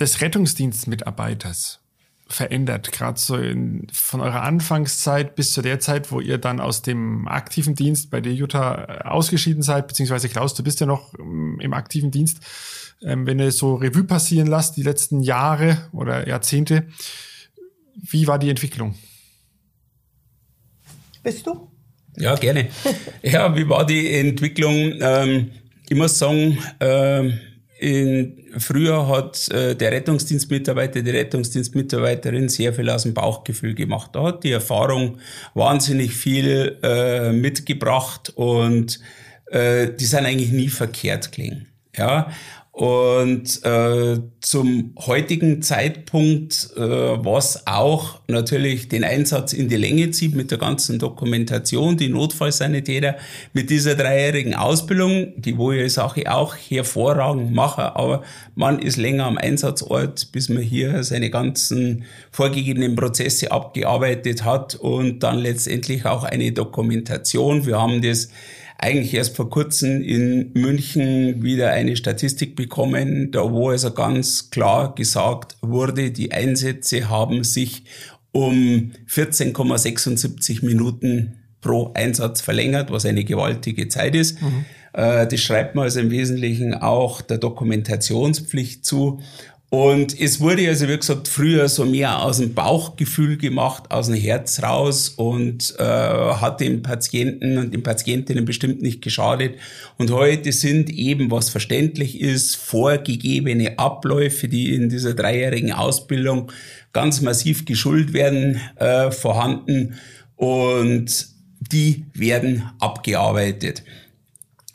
des 0.00 0.20
Rettungsdienstmitarbeiters 0.20 1.80
verändert, 2.26 2.92
gerade 2.92 3.18
so 3.18 3.36
in, 3.36 3.86
von 3.92 4.20
eurer 4.20 4.42
Anfangszeit 4.42 5.34
bis 5.34 5.52
zu 5.52 5.60
der 5.60 5.80
Zeit, 5.80 6.10
wo 6.10 6.20
ihr 6.20 6.38
dann 6.38 6.60
aus 6.60 6.82
dem 6.82 7.28
aktiven 7.28 7.74
Dienst 7.74 8.10
bei 8.10 8.20
der 8.20 8.32
Jutta 8.32 9.02
ausgeschieden 9.04 9.62
seid, 9.62 9.86
beziehungsweise 9.86 10.28
Klaus, 10.28 10.54
du 10.54 10.62
bist 10.62 10.80
ja 10.80 10.86
noch 10.86 11.12
ähm, 11.18 11.58
im 11.60 11.74
aktiven 11.74 12.10
Dienst 12.10 12.38
ähm, 13.04 13.26
wenn 13.26 13.38
ihr 13.38 13.52
so 13.52 13.74
Revue 13.74 14.04
passieren 14.04 14.46
lasst, 14.46 14.76
die 14.76 14.82
letzten 14.82 15.20
Jahre 15.20 15.78
oder 15.92 16.26
Jahrzehnte, 16.28 16.86
wie 17.94 18.26
war 18.26 18.38
die 18.38 18.50
Entwicklung? 18.50 18.94
Bist 21.22 21.46
du? 21.46 21.68
Ja, 22.16 22.34
gerne. 22.34 22.68
ja, 23.22 23.54
wie 23.56 23.68
war 23.68 23.86
die 23.86 24.12
Entwicklung? 24.14 24.94
Ähm, 25.00 25.50
ich 25.88 25.96
muss 25.96 26.18
sagen, 26.18 26.58
ähm, 26.80 27.38
in, 27.78 28.44
früher 28.58 29.08
hat 29.08 29.48
äh, 29.50 29.74
der 29.74 29.92
Rettungsdienstmitarbeiter, 29.92 31.02
die 31.02 31.10
Rettungsdienstmitarbeiterin 31.10 32.48
sehr 32.48 32.72
viel 32.72 32.88
aus 32.90 33.02
dem 33.02 33.14
Bauchgefühl 33.14 33.74
gemacht. 33.74 34.10
Da 34.14 34.24
hat 34.24 34.44
die 34.44 34.52
Erfahrung 34.52 35.18
wahnsinnig 35.54 36.14
viel 36.14 36.78
äh, 36.82 37.32
mitgebracht 37.32 38.32
und 38.36 39.00
äh, 39.46 39.88
die 39.92 40.04
sind 40.04 40.26
eigentlich 40.26 40.52
nie 40.52 40.68
verkehrt 40.68 41.32
klingen. 41.32 41.66
Ja, 41.96 42.30
und 42.72 43.62
äh, 43.66 44.18
zum 44.40 44.94
heutigen 44.98 45.60
Zeitpunkt, 45.60 46.70
äh, 46.74 46.80
was 46.80 47.66
auch 47.66 48.20
natürlich 48.28 48.88
den 48.88 49.04
Einsatz 49.04 49.52
in 49.52 49.68
die 49.68 49.76
Länge 49.76 50.10
zieht 50.10 50.34
mit 50.34 50.50
der 50.50 50.56
ganzen 50.56 50.98
Dokumentation, 50.98 51.98
die 51.98 52.08
Notfallsanitäter, 52.08 53.16
mit 53.52 53.68
dieser 53.68 53.94
dreijährigen 53.94 54.54
Ausbildung, 54.54 55.34
die 55.36 55.58
wo 55.58 55.70
ich 55.70 55.92
Sache 55.92 56.32
auch 56.32 56.56
hervorragend 56.56 57.52
mache, 57.52 57.94
aber 57.94 58.22
man 58.54 58.78
ist 58.78 58.96
länger 58.96 59.26
am 59.26 59.36
Einsatzort, 59.36 60.32
bis 60.32 60.48
man 60.48 60.62
hier 60.62 61.04
seine 61.04 61.28
ganzen 61.28 62.04
vorgegebenen 62.30 62.94
Prozesse 62.96 63.52
abgearbeitet 63.52 64.46
hat 64.46 64.76
und 64.76 65.22
dann 65.22 65.40
letztendlich 65.40 66.06
auch 66.06 66.24
eine 66.24 66.52
Dokumentation. 66.52 67.66
Wir 67.66 67.78
haben 67.78 68.00
das 68.00 68.30
eigentlich 68.82 69.14
erst 69.14 69.36
vor 69.36 69.48
kurzem 69.48 70.02
in 70.02 70.50
München 70.54 71.42
wieder 71.42 71.70
eine 71.70 71.94
Statistik 71.94 72.56
bekommen, 72.56 73.30
da 73.30 73.48
wo 73.48 73.70
also 73.70 73.92
ganz 73.92 74.50
klar 74.50 74.94
gesagt 74.96 75.56
wurde, 75.62 76.10
die 76.10 76.32
Einsätze 76.32 77.08
haben 77.08 77.44
sich 77.44 77.84
um 78.32 78.90
14,76 79.08 80.64
Minuten 80.64 81.38
pro 81.60 81.92
Einsatz 81.94 82.40
verlängert, 82.40 82.90
was 82.90 83.06
eine 83.06 83.22
gewaltige 83.22 83.86
Zeit 83.86 84.16
ist. 84.16 84.42
Mhm. 84.42 84.64
Äh, 84.94 85.28
das 85.28 85.40
schreibt 85.40 85.76
man 85.76 85.84
also 85.84 86.00
im 86.00 86.10
Wesentlichen 86.10 86.74
auch 86.74 87.20
der 87.20 87.38
Dokumentationspflicht 87.38 88.84
zu. 88.84 89.20
Und 89.74 90.20
es 90.20 90.38
wurde 90.38 90.68
also, 90.68 90.86
wie 90.86 90.98
gesagt, 90.98 91.28
früher 91.28 91.66
so 91.66 91.86
mehr 91.86 92.22
aus 92.22 92.36
dem 92.36 92.52
Bauchgefühl 92.52 93.38
gemacht, 93.38 93.84
aus 93.90 94.08
dem 94.08 94.16
Herz 94.16 94.62
raus 94.62 95.08
und 95.08 95.74
äh, 95.78 95.82
hat 95.82 96.60
dem 96.60 96.82
Patienten 96.82 97.56
und 97.56 97.72
den 97.72 97.82
Patientinnen 97.82 98.44
bestimmt 98.44 98.82
nicht 98.82 99.00
geschadet. 99.00 99.54
Und 99.96 100.10
heute 100.10 100.52
sind 100.52 100.90
eben, 100.90 101.30
was 101.30 101.48
verständlich 101.48 102.20
ist, 102.20 102.54
vorgegebene 102.54 103.78
Abläufe, 103.78 104.46
die 104.46 104.74
in 104.74 104.90
dieser 104.90 105.14
dreijährigen 105.14 105.72
Ausbildung 105.72 106.52
ganz 106.92 107.22
massiv 107.22 107.64
geschult 107.64 108.12
werden, 108.12 108.60
äh, 108.76 109.10
vorhanden 109.10 109.94
und 110.36 111.28
die 111.60 112.04
werden 112.12 112.64
abgearbeitet. 112.78 113.84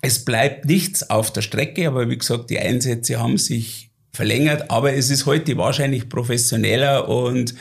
Es 0.02 0.26
bleibt 0.26 0.66
nichts 0.66 1.08
auf 1.08 1.32
der 1.32 1.44
Strecke, 1.44 1.88
aber 1.88 2.10
wie 2.10 2.18
gesagt, 2.18 2.50
die 2.50 2.58
Einsätze 2.58 3.20
haben 3.20 3.38
sich 3.38 3.87
verlängert, 4.18 4.70
aber 4.72 4.94
es 4.94 5.12
ist 5.12 5.28
heute 5.28 5.58
wahrscheinlich 5.58 6.10
professioneller 6.10 7.08
und 7.08 7.54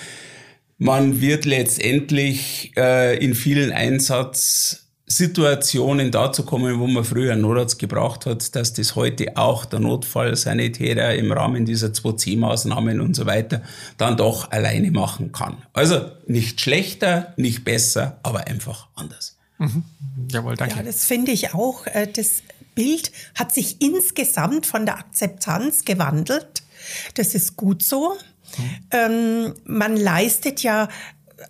man 0.79 1.21
wird 1.21 1.45
letztendlich 1.45 2.73
äh, 2.77 3.23
in 3.23 3.35
vielen 3.35 3.73
Einsatzsituationen 3.73 6.11
dazu 6.11 6.45
kommen, 6.45 6.81
wo 6.81 6.87
man 6.87 7.05
früher 7.05 7.35
einen 7.35 7.42
Notarzt 7.42 7.79
gebraucht 7.79 8.25
hat, 8.25 8.57
dass 8.57 8.73
das 8.73 8.97
heute 8.97 9.37
auch 9.37 9.66
der 9.66 9.81
Notfallsanitäter 9.81 11.14
im 11.14 11.31
Rahmen 11.31 11.66
dieser 11.66 11.88
2C-Maßnahmen 11.88 13.01
und 13.01 13.14
so 13.14 13.27
weiter 13.27 13.61
dann 13.99 14.16
doch 14.16 14.51
alleine 14.51 14.90
machen 14.90 15.33
kann. 15.33 15.59
Also 15.75 16.11
nicht 16.27 16.59
schlechter, 16.61 17.35
nicht 17.37 17.64
besser, 17.64 18.19
aber 18.23 18.47
einfach 18.47 18.88
anders. 18.95 19.37
Mhm. 19.59 19.85
Jawohl, 20.31 20.57
danke. 20.57 20.77
Ja, 20.77 20.83
das 20.83 21.05
finde 21.05 21.33
ich 21.33 21.55
auch. 21.55 21.87
Äh, 21.87 22.09
das 22.12 22.42
Bild 22.77 23.11
hat 23.35 23.53
sich 23.53 23.83
insgesamt 23.83 24.67
von 24.67 24.87
der 24.87 24.99
Akzeptanz 24.99 25.85
gewandelt. 25.85 26.62
Das 27.15 27.35
ist 27.35 27.57
gut 27.57 27.83
so. 27.83 28.17
Mhm. 28.57 28.71
Ähm, 28.93 29.55
man 29.65 29.97
leistet 29.97 30.62
ja 30.62 30.89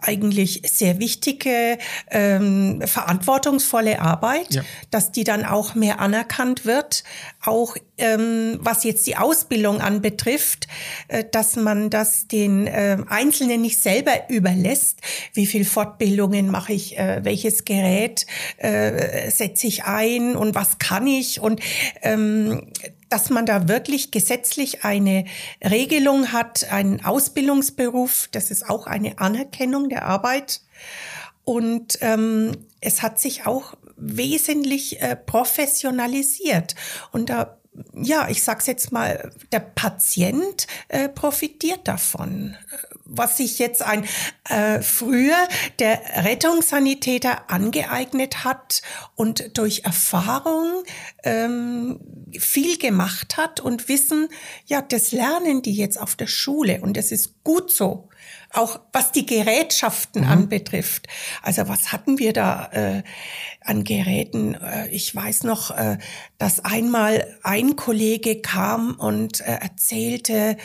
eigentlich 0.00 0.62
sehr 0.66 0.98
wichtige, 0.98 1.78
ähm, 2.10 2.82
verantwortungsvolle 2.84 4.00
Arbeit, 4.00 4.54
ja. 4.54 4.62
dass 4.90 5.12
die 5.12 5.24
dann 5.24 5.44
auch 5.44 5.74
mehr 5.74 6.00
anerkannt 6.00 6.64
wird, 6.64 7.04
auch 7.42 7.76
ähm, 7.98 8.58
was 8.60 8.84
jetzt 8.84 9.06
die 9.06 9.16
Ausbildung 9.16 9.80
anbetrifft, 9.80 10.66
äh, 11.08 11.24
dass 11.30 11.56
man 11.56 11.90
das 11.90 12.26
den 12.26 12.66
äh, 12.66 12.98
Einzelnen 13.08 13.62
nicht 13.62 13.80
selber 13.80 14.12
überlässt, 14.28 15.00
wie 15.32 15.46
viel 15.46 15.64
Fortbildungen 15.64 16.50
mache 16.50 16.72
ich, 16.72 16.98
äh, 16.98 17.20
welches 17.24 17.64
Gerät 17.64 18.26
äh, 18.58 19.30
setze 19.30 19.66
ich 19.66 19.84
ein 19.84 20.36
und 20.36 20.54
was 20.54 20.78
kann 20.78 21.06
ich? 21.06 21.40
Und 21.40 21.60
ähm, 22.02 22.70
dass 23.08 23.30
man 23.30 23.46
da 23.46 23.68
wirklich 23.68 24.10
gesetzlich 24.10 24.84
eine 24.84 25.24
Regelung 25.62 26.32
hat, 26.32 26.70
einen 26.70 27.04
Ausbildungsberuf, 27.04 28.28
das 28.32 28.50
ist 28.50 28.68
auch 28.68 28.86
eine 28.86 29.18
Anerkennung 29.18 29.88
der 29.88 30.06
Arbeit. 30.06 30.60
Und 31.44 31.98
ähm, 32.00 32.52
es 32.80 33.02
hat 33.02 33.20
sich 33.20 33.46
auch 33.46 33.74
wesentlich 33.96 35.00
äh, 35.00 35.16
professionalisiert. 35.16 36.74
Und 37.12 37.30
da, 37.30 37.58
ja, 37.94 38.28
ich 38.28 38.42
sag's 38.42 38.66
jetzt 38.66 38.90
mal, 38.90 39.30
der 39.52 39.60
Patient 39.60 40.66
äh, 40.88 41.08
profitiert 41.08 41.86
davon 41.86 42.56
was 43.06 43.36
sich 43.36 43.58
jetzt 43.58 43.82
ein 43.82 44.04
äh, 44.48 44.82
früher 44.82 45.36
der 45.78 46.24
Rettungssanitäter 46.24 47.50
angeeignet 47.50 48.44
hat 48.44 48.82
und 49.14 49.56
durch 49.56 49.84
Erfahrung 49.84 50.82
ähm, 51.26 52.00
viel 52.38 52.78
gemacht 52.78 53.36
hat 53.36 53.60
und 53.60 53.88
Wissen, 53.88 54.28
ja, 54.66 54.80
das 54.80 55.12
lernen 55.12 55.60
die 55.60 55.74
jetzt 55.74 56.00
auf 56.00 56.16
der 56.16 56.28
Schule 56.28 56.80
und 56.80 56.96
das 56.96 57.12
ist 57.12 57.42
gut 57.42 57.70
so 57.70 58.08
auch 58.52 58.80
was 58.92 59.12
die 59.12 59.26
Gerätschaften 59.26 60.22
mhm. 60.22 60.30
anbetrifft. 60.30 61.08
Also 61.42 61.68
was 61.68 61.92
hatten 61.92 62.18
wir 62.18 62.32
da 62.32 62.70
äh, 62.72 63.02
an 63.60 63.84
Geräten? 63.84 64.54
Äh, 64.54 64.88
ich 64.88 65.14
weiß 65.14 65.44
noch, 65.44 65.76
äh, 65.76 65.98
dass 66.38 66.64
einmal 66.64 67.36
ein 67.42 67.76
Kollege 67.76 68.40
kam 68.40 68.94
und 68.94 69.40
äh, 69.40 69.44
erzählte, 69.44 70.56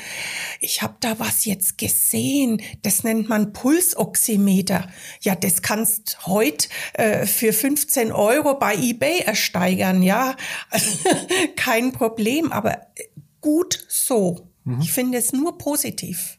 ich 0.60 0.82
habe 0.82 0.96
da 1.00 1.20
was 1.20 1.46
jetzt 1.46 1.78
gesehen, 1.78 2.62
das 2.84 3.04
nennt 3.04 3.28
man 3.28 3.52
Pulsoximeter. 3.52 4.88
Ja, 5.22 5.36
das 5.36 5.62
kannst 5.62 6.26
heute 6.26 6.70
äh, 6.94 7.26
für 7.26 7.52
15 7.52 8.12
Euro 8.12 8.58
bei 8.58 8.76
eBay 8.76 9.20
ersteigern, 9.20 10.02
ja. 10.02 10.36
Kein 11.56 11.92
Problem, 11.92 12.52
aber 12.52 12.82
gut 13.42 13.86
so. 13.88 14.48
Mhm. 14.64 14.82
Ich 14.82 14.92
finde 14.92 15.18
es 15.18 15.34
nur 15.34 15.58
positiv. 15.58 16.38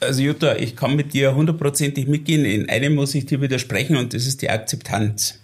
Also 0.00 0.22
Jutta, 0.22 0.56
ich 0.56 0.74
kann 0.74 0.96
mit 0.96 1.12
dir 1.12 1.34
hundertprozentig 1.34 2.08
mitgehen. 2.08 2.44
In 2.44 2.68
einem 2.68 2.94
muss 2.94 3.14
ich 3.14 3.26
dir 3.26 3.40
widersprechen 3.40 3.96
und 3.96 4.14
das 4.14 4.26
ist 4.26 4.42
die 4.42 4.50
Akzeptanz. 4.50 5.38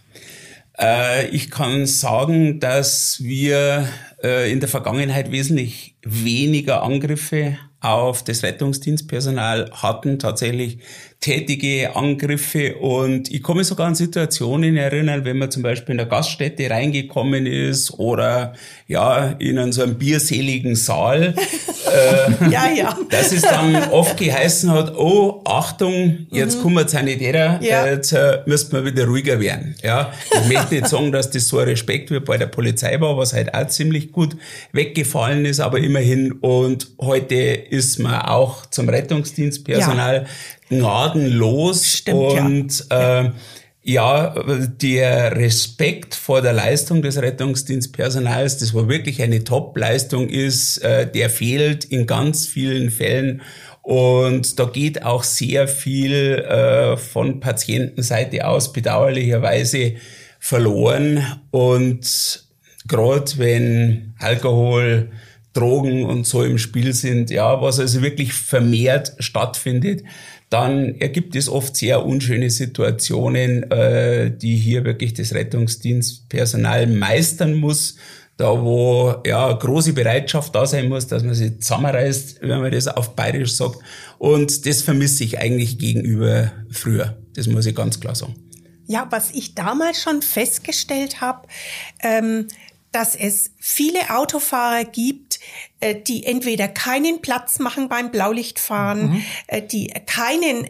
Äh, 0.78 1.28
ich 1.28 1.50
kann 1.50 1.86
sagen, 1.86 2.60
dass 2.60 3.22
wir 3.22 3.88
äh, 4.22 4.50
in 4.50 4.60
der 4.60 4.68
Vergangenheit 4.68 5.30
wesentlich 5.30 5.96
weniger 6.02 6.82
Angriffe 6.82 7.58
auf 7.80 8.24
das 8.24 8.42
Rettungsdienstpersonal 8.42 9.70
hatten, 9.72 10.18
tatsächlich 10.18 10.78
tätige 11.20 11.96
Angriffe. 11.96 12.76
Und 12.76 13.30
ich 13.32 13.42
komme 13.42 13.64
sogar 13.64 13.88
an 13.88 13.96
Situationen 13.96 14.76
erinnern, 14.76 15.24
wenn 15.24 15.38
man 15.38 15.50
zum 15.50 15.64
Beispiel 15.64 15.92
in 15.92 15.98
der 15.98 16.06
Gaststätte 16.06 16.70
reingekommen 16.70 17.44
ist 17.46 17.90
oder 17.98 18.54
ja, 18.86 19.34
in 19.38 19.72
so 19.72 19.82
einem 19.82 19.96
bierseligen 19.98 20.76
Saal. 20.76 21.34
äh, 21.34 22.50
ja, 22.50 22.70
ja. 22.70 22.96
Dass 23.10 23.32
es 23.32 23.42
dann 23.42 23.90
oft 23.90 24.16
geheißen 24.16 24.70
hat, 24.70 24.96
oh, 24.96 25.42
Achtung, 25.44 26.28
jetzt 26.30 26.58
mhm. 26.58 26.62
kommen 26.62 26.76
wir 26.76 26.88
Sanitäter, 26.88 27.58
ja. 27.62 27.86
jetzt 27.86 28.12
äh, 28.12 28.42
müssten 28.46 28.76
wir 28.76 28.84
wieder 28.84 29.06
ruhiger 29.06 29.40
werden. 29.40 29.74
Ja, 29.82 30.12
ich 30.30 30.48
möchte 30.48 30.76
nicht 30.76 30.86
sagen, 30.86 31.10
dass 31.10 31.30
das 31.30 31.48
so 31.48 31.58
ein 31.58 31.68
Respekt 31.68 32.12
wie 32.12 32.20
bei 32.20 32.36
der 32.36 32.46
Polizei 32.46 33.00
war, 33.00 33.16
was 33.16 33.32
halt 33.32 33.54
auch 33.54 33.66
ziemlich 33.66 34.12
gut 34.12 34.36
weggefallen 34.72 35.44
ist, 35.44 35.58
aber 35.58 35.78
immerhin. 35.78 36.32
Und 36.32 36.88
heute 37.00 37.34
ist 37.34 37.98
man 37.98 38.20
auch 38.22 38.66
zum 38.66 38.88
Rettungsdienstpersonal 38.88 40.22
ja. 40.22 40.26
Gnadenlos 40.68 41.86
Stimmt, 41.86 42.16
und 42.16 42.86
ja. 42.90 43.20
Äh, 43.20 43.30
ja, 43.88 44.34
der 44.82 45.36
Respekt 45.36 46.14
vor 46.14 46.42
der 46.42 46.52
Leistung 46.52 47.00
des 47.00 47.16
Rettungsdienstpersonals, 47.16 48.58
das 48.58 48.74
war 48.74 48.86
wirklich 48.86 49.22
eine 49.22 49.44
Top-Leistung 49.44 50.28
ist, 50.28 50.78
äh, 50.78 51.10
der 51.10 51.30
fehlt 51.30 51.86
in 51.86 52.06
ganz 52.06 52.46
vielen 52.46 52.90
Fällen. 52.90 53.40
Und 53.80 54.58
da 54.58 54.66
geht 54.66 55.04
auch 55.04 55.22
sehr 55.22 55.66
viel 55.68 56.12
äh, 56.12 56.98
von 56.98 57.40
Patientenseite 57.40 58.46
aus 58.46 58.74
bedauerlicherweise 58.74 59.94
verloren. 60.38 61.24
Und 61.50 62.44
gerade 62.86 63.32
wenn 63.38 64.12
Alkohol, 64.18 65.10
Drogen 65.54 66.04
und 66.04 66.26
so 66.26 66.44
im 66.44 66.58
Spiel 66.58 66.92
sind, 66.92 67.30
ja, 67.30 67.62
was 67.62 67.80
also 67.80 68.02
wirklich 68.02 68.34
vermehrt 68.34 69.14
stattfindet, 69.18 70.02
dann 70.50 70.94
ergibt 70.98 71.36
es 71.36 71.48
oft 71.48 71.76
sehr 71.76 72.04
unschöne 72.06 72.48
Situationen, 72.48 73.70
äh, 73.70 74.30
die 74.30 74.56
hier 74.56 74.84
wirklich 74.84 75.12
das 75.14 75.34
Rettungsdienstpersonal 75.34 76.86
meistern 76.86 77.54
muss. 77.54 77.96
Da 78.38 78.62
wo 78.62 79.16
ja 79.26 79.52
große 79.52 79.92
Bereitschaft 79.92 80.54
da 80.54 80.64
sein 80.64 80.88
muss, 80.88 81.08
dass 81.08 81.24
man 81.24 81.34
sich 81.34 81.60
zusammenreißt, 81.60 82.40
wenn 82.42 82.60
man 82.60 82.70
das 82.70 82.86
auf 82.86 83.16
Bayerisch 83.16 83.54
sagt. 83.54 83.78
Und 84.18 84.64
das 84.64 84.82
vermisse 84.82 85.24
ich 85.24 85.38
eigentlich 85.38 85.76
gegenüber 85.78 86.52
früher. 86.70 87.18
Das 87.34 87.48
muss 87.48 87.66
ich 87.66 87.74
ganz 87.74 87.98
klar 87.98 88.14
sagen. 88.14 88.36
Ja, 88.86 89.06
was 89.10 89.32
ich 89.32 89.54
damals 89.54 90.00
schon 90.00 90.22
festgestellt 90.22 91.20
habe, 91.20 91.48
ähm, 92.02 92.46
dass 92.92 93.14
es 93.14 93.50
viele 93.58 93.98
Autofahrer 94.16 94.84
gibt, 94.84 95.27
äh, 95.80 95.94
die 95.94 96.24
entweder 96.24 96.68
keinen 96.68 97.20
Platz 97.20 97.58
machen 97.58 97.88
beim 97.88 98.10
Blaulichtfahren, 98.10 99.10
mhm. 99.10 99.24
Äh, 99.46 99.62
die 99.62 99.88
keinen 100.06 100.68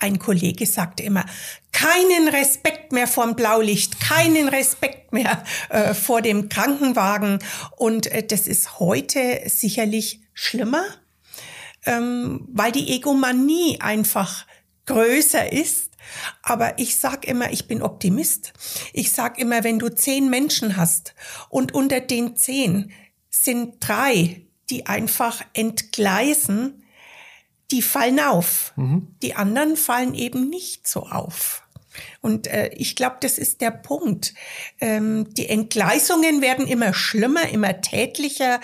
ein 0.00 0.20
Kollege 0.20 0.64
sagte 0.64 1.02
immer, 1.02 1.26
keinen 1.72 2.28
Respekt 2.28 2.92
mehr 2.92 3.08
vorm 3.08 3.34
Blaulicht, 3.34 3.98
keinen 4.00 4.48
Respekt 4.48 5.12
mehr 5.12 5.42
äh, 5.70 5.92
vor 5.92 6.22
dem 6.22 6.48
Krankenwagen. 6.48 7.40
Und 7.76 8.06
äh, 8.06 8.22
das 8.22 8.46
ist 8.46 8.78
heute 8.78 9.42
sicherlich 9.46 10.20
schlimmer, 10.34 10.84
ähm, 11.84 12.46
weil 12.52 12.70
die 12.70 12.94
Egomanie 12.94 13.80
einfach 13.80 14.46
größer 14.86 15.52
ist 15.52 15.88
aber 16.42 16.78
ich 16.78 16.96
sag 16.96 17.26
immer, 17.26 17.50
ich 17.52 17.68
bin 17.68 17.82
Optimist. 17.82 18.52
Ich 18.92 19.12
sag 19.12 19.38
immer, 19.38 19.64
wenn 19.64 19.78
du 19.78 19.88
zehn 19.88 20.30
Menschen 20.30 20.76
hast 20.76 21.14
und 21.48 21.74
unter 21.74 22.00
den 22.00 22.36
zehn 22.36 22.92
sind 23.44 23.76
drei, 23.80 24.42
die 24.70 24.86
einfach 24.86 25.42
entgleisen, 25.54 26.84
die 27.70 27.82
fallen 27.82 28.20
auf. 28.20 28.72
Mhm. 28.76 29.14
Die 29.22 29.34
anderen 29.34 29.76
fallen 29.76 30.14
eben 30.14 30.48
nicht 30.48 30.86
so 30.86 31.06
auf. 31.06 31.62
Und 32.20 32.46
äh, 32.46 32.68
ich 32.74 32.96
glaube, 32.96 33.16
das 33.20 33.38
ist 33.38 33.60
der 33.60 33.70
Punkt. 33.70 34.34
Ähm, 34.80 35.32
die 35.34 35.48
Entgleisungen 35.48 36.40
werden 36.42 36.66
immer 36.66 36.94
schlimmer, 36.94 37.48
immer 37.48 37.80
tätlicher, 37.80 38.60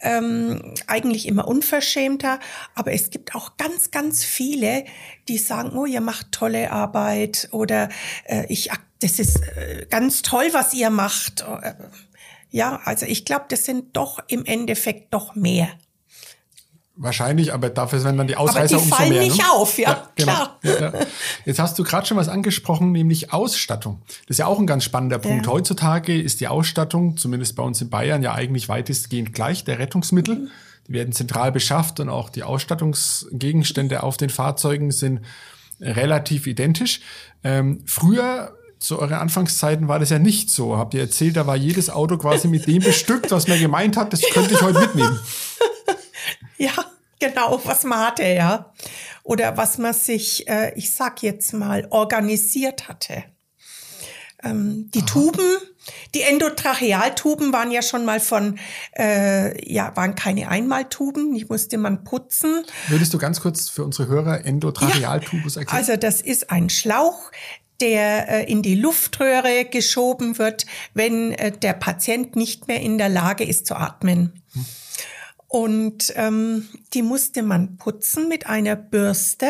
ähm, 0.00 0.74
eigentlich 0.86 1.26
immer 1.26 1.48
unverschämter. 1.48 2.38
Aber 2.74 2.92
es 2.92 3.10
gibt 3.10 3.34
auch 3.34 3.56
ganz, 3.56 3.90
ganz 3.90 4.24
viele, 4.24 4.84
die 5.28 5.38
sagen, 5.38 5.76
oh, 5.76 5.86
ihr 5.86 6.00
macht 6.00 6.32
tolle 6.32 6.70
Arbeit 6.70 7.48
oder 7.52 7.88
äh, 8.24 8.46
ich, 8.48 8.70
das 9.00 9.18
ist 9.18 9.40
äh, 9.56 9.86
ganz 9.90 10.22
toll, 10.22 10.48
was 10.52 10.74
ihr 10.74 10.90
macht. 10.90 11.42
Äh, 11.42 11.74
ja, 12.56 12.80
also 12.84 13.04
ich 13.04 13.26
glaube, 13.26 13.44
das 13.50 13.66
sind 13.66 13.94
doch 13.98 14.18
im 14.28 14.46
Endeffekt 14.46 15.12
doch 15.12 15.34
mehr. 15.34 15.68
Wahrscheinlich, 16.94 17.52
aber 17.52 17.68
dafür 17.68 18.00
sind 18.00 18.16
dann 18.16 18.26
die 18.26 18.36
Ausreißer 18.36 18.78
umso 18.78 18.88
mehr. 18.88 18.96
Aber 18.96 19.04
die 19.04 19.12
fallen 19.12 19.24
nicht 19.28 19.38
ne? 19.42 19.52
auf, 19.52 19.78
ja, 19.78 19.90
ja 19.90 20.08
genau. 20.16 20.32
klar. 20.32 20.58
Ja, 20.62 20.80
ja. 20.80 21.06
Jetzt 21.44 21.58
hast 21.58 21.78
du 21.78 21.84
gerade 21.84 22.06
schon 22.06 22.16
was 22.16 22.28
angesprochen, 22.28 22.92
nämlich 22.92 23.34
Ausstattung. 23.34 24.00
Das 24.06 24.36
ist 24.36 24.38
ja 24.38 24.46
auch 24.46 24.58
ein 24.58 24.66
ganz 24.66 24.84
spannender 24.84 25.18
Punkt. 25.18 25.46
Heutzutage 25.46 26.18
ist 26.18 26.40
die 26.40 26.48
Ausstattung, 26.48 27.18
zumindest 27.18 27.56
bei 27.56 27.62
uns 27.62 27.82
in 27.82 27.90
Bayern, 27.90 28.22
ja 28.22 28.32
eigentlich 28.32 28.70
weitestgehend 28.70 29.34
gleich 29.34 29.64
der 29.64 29.78
Rettungsmittel. 29.78 30.36
Mhm. 30.36 30.50
Die 30.88 30.94
werden 30.94 31.12
zentral 31.12 31.52
beschafft 31.52 32.00
und 32.00 32.08
auch 32.08 32.30
die 32.30 32.42
Ausstattungsgegenstände 32.42 34.02
auf 34.02 34.16
den 34.16 34.30
Fahrzeugen 34.30 34.92
sind 34.92 35.20
relativ 35.78 36.46
identisch. 36.46 37.02
Ähm, 37.44 37.82
früher 37.84 38.56
zu 38.78 38.98
euren 38.98 39.14
Anfangszeiten 39.14 39.88
war 39.88 39.98
das 39.98 40.10
ja 40.10 40.18
nicht 40.18 40.50
so. 40.50 40.76
Habt 40.76 40.94
ihr 40.94 41.00
erzählt, 41.00 41.36
da 41.36 41.46
war 41.46 41.56
jedes 41.56 41.90
Auto 41.90 42.18
quasi 42.18 42.48
mit 42.48 42.66
dem 42.66 42.82
bestückt, 42.82 43.30
was 43.30 43.48
man 43.48 43.60
gemeint 43.60 43.96
hat, 43.96 44.12
das 44.12 44.22
könnte 44.32 44.54
ich 44.54 44.62
heute 44.62 44.80
mitnehmen. 44.80 45.18
Ja, 46.58 46.72
genau, 47.18 47.60
was 47.64 47.84
man 47.84 47.98
hatte, 47.98 48.24
ja. 48.24 48.72
Oder 49.22 49.56
was 49.58 49.76
man 49.76 49.92
sich, 49.92 50.48
äh, 50.48 50.72
ich 50.74 50.90
sag 50.94 51.22
jetzt 51.22 51.52
mal, 51.52 51.86
organisiert 51.90 52.88
hatte. 52.88 53.24
Ähm, 54.42 54.90
die 54.94 55.00
Aha. 55.00 55.06
Tuben, 55.06 55.56
die 56.14 56.22
Endotrachealtuben 56.22 57.52
waren 57.52 57.70
ja 57.70 57.82
schon 57.82 58.04
mal 58.04 58.20
von, 58.20 58.58
äh, 58.96 59.70
ja, 59.70 59.94
waren 59.96 60.14
keine 60.14 60.48
Einmaltuben, 60.48 61.34
die 61.34 61.44
musste 61.44 61.78
man 61.78 62.04
putzen. 62.04 62.64
Würdest 62.88 63.12
du 63.14 63.18
ganz 63.18 63.40
kurz 63.40 63.68
für 63.68 63.84
unsere 63.84 64.08
Hörer 64.08 64.44
Endotrachealtubus 64.44 65.56
ja, 65.56 65.62
erklären? 65.62 65.78
Also 65.78 65.96
das 65.96 66.20
ist 66.20 66.50
ein 66.50 66.70
Schlauch, 66.70 67.30
der 67.80 68.28
äh, 68.28 68.50
in 68.50 68.62
die 68.62 68.74
Luftröhre 68.74 69.64
geschoben 69.64 70.38
wird, 70.38 70.66
wenn 70.94 71.32
äh, 71.32 71.52
der 71.52 71.74
Patient 71.74 72.36
nicht 72.36 72.68
mehr 72.68 72.80
in 72.80 72.98
der 72.98 73.08
Lage 73.08 73.44
ist 73.44 73.66
zu 73.66 73.76
atmen. 73.76 74.42
Und 75.48 76.12
ähm, 76.16 76.68
die 76.92 77.02
musste 77.02 77.42
man 77.42 77.76
putzen 77.76 78.28
mit 78.28 78.46
einer 78.46 78.76
Bürste. 78.76 79.48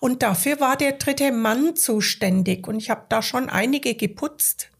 Und 0.00 0.22
dafür 0.22 0.60
war 0.60 0.76
der 0.76 0.92
dritte 0.92 1.30
Mann 1.30 1.76
zuständig. 1.76 2.66
Und 2.66 2.76
ich 2.76 2.90
habe 2.90 3.04
da 3.08 3.22
schon 3.22 3.48
einige 3.48 3.94
geputzt. 3.94 4.70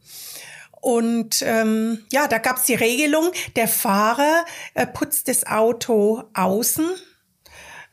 Und 0.81 1.43
ähm, 1.45 2.05
ja, 2.11 2.27
da 2.27 2.39
gab's 2.39 2.63
die 2.63 2.73
Regelung, 2.73 3.31
der 3.55 3.67
Fahrer 3.67 4.45
äh, 4.73 4.87
putzt 4.87 5.27
das 5.27 5.45
Auto 5.45 6.23
außen 6.33 6.89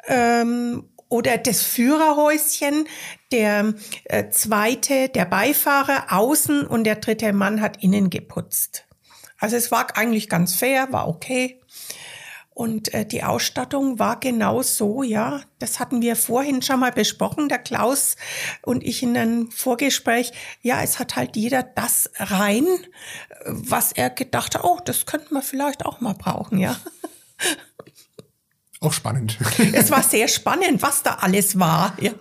ähm, 0.08 0.88
oder 1.08 1.38
das 1.38 1.62
Führerhäuschen, 1.62 2.86
der 3.32 3.74
äh, 4.04 4.28
zweite, 4.30 5.08
der 5.08 5.24
Beifahrer 5.24 6.12
außen 6.12 6.66
und 6.66 6.84
der 6.84 6.96
dritte 6.96 7.32
Mann 7.32 7.60
hat 7.60 7.82
innen 7.82 8.10
geputzt. 8.10 8.86
Also 9.38 9.56
es 9.56 9.70
war 9.70 9.96
eigentlich 9.96 10.28
ganz 10.28 10.54
fair, 10.54 10.92
war 10.92 11.08
okay. 11.08 11.60
Und 12.58 12.92
äh, 12.92 13.06
die 13.06 13.22
Ausstattung 13.22 14.00
war 14.00 14.18
genau 14.18 14.62
so, 14.62 15.04
ja. 15.04 15.42
Das 15.60 15.78
hatten 15.78 16.02
wir 16.02 16.16
vorhin 16.16 16.60
schon 16.60 16.80
mal 16.80 16.90
besprochen, 16.90 17.48
der 17.48 17.60
Klaus 17.60 18.16
und 18.62 18.82
ich 18.82 19.00
in 19.04 19.16
einem 19.16 19.52
Vorgespräch. 19.52 20.32
Ja, 20.60 20.82
es 20.82 20.98
hat 20.98 21.14
halt 21.14 21.36
jeder 21.36 21.62
das 21.62 22.10
rein, 22.16 22.66
was 23.46 23.92
er 23.92 24.10
gedacht 24.10 24.56
hat, 24.56 24.64
oh, 24.64 24.80
das 24.84 25.06
könnten 25.06 25.34
wir 25.34 25.42
vielleicht 25.42 25.86
auch 25.86 26.00
mal 26.00 26.14
brauchen, 26.14 26.58
ja. 26.58 26.76
Auch 28.80 28.92
spannend. 28.92 29.38
Es 29.72 29.90
war 29.90 30.02
sehr 30.02 30.28
spannend, 30.28 30.82
was 30.82 31.02
da 31.02 31.14
alles 31.14 31.58
war. 31.58 31.96
Ja. 32.00 32.12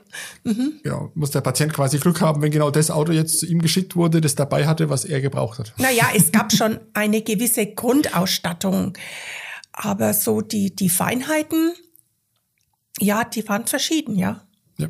Mhm. 0.43 0.79
Genau, 0.81 1.11
muss 1.13 1.29
der 1.31 1.41
Patient 1.41 1.71
quasi 1.71 1.99
Glück 1.99 2.19
haben, 2.21 2.41
wenn 2.41 2.51
genau 2.51 2.71
das 2.71 2.89
Auto 2.89 3.11
jetzt 3.11 3.39
zu 3.39 3.45
ihm 3.45 3.61
geschickt 3.61 3.95
wurde, 3.95 4.21
das 4.21 4.33
dabei 4.33 4.65
hatte, 4.65 4.89
was 4.89 5.05
er 5.05 5.21
gebraucht 5.21 5.59
hat. 5.59 5.73
Naja, 5.77 6.09
es 6.15 6.31
gab 6.31 6.51
schon 6.51 6.79
eine 6.93 7.21
gewisse 7.21 7.67
Grundausstattung, 7.67 8.97
aber 9.71 10.13
so 10.13 10.41
die, 10.41 10.75
die 10.75 10.89
Feinheiten, 10.89 11.73
ja, 12.99 13.23
die 13.23 13.47
waren 13.47 13.67
verschieden, 13.67 14.15
ja. 14.15 14.41
Ja. 14.77 14.89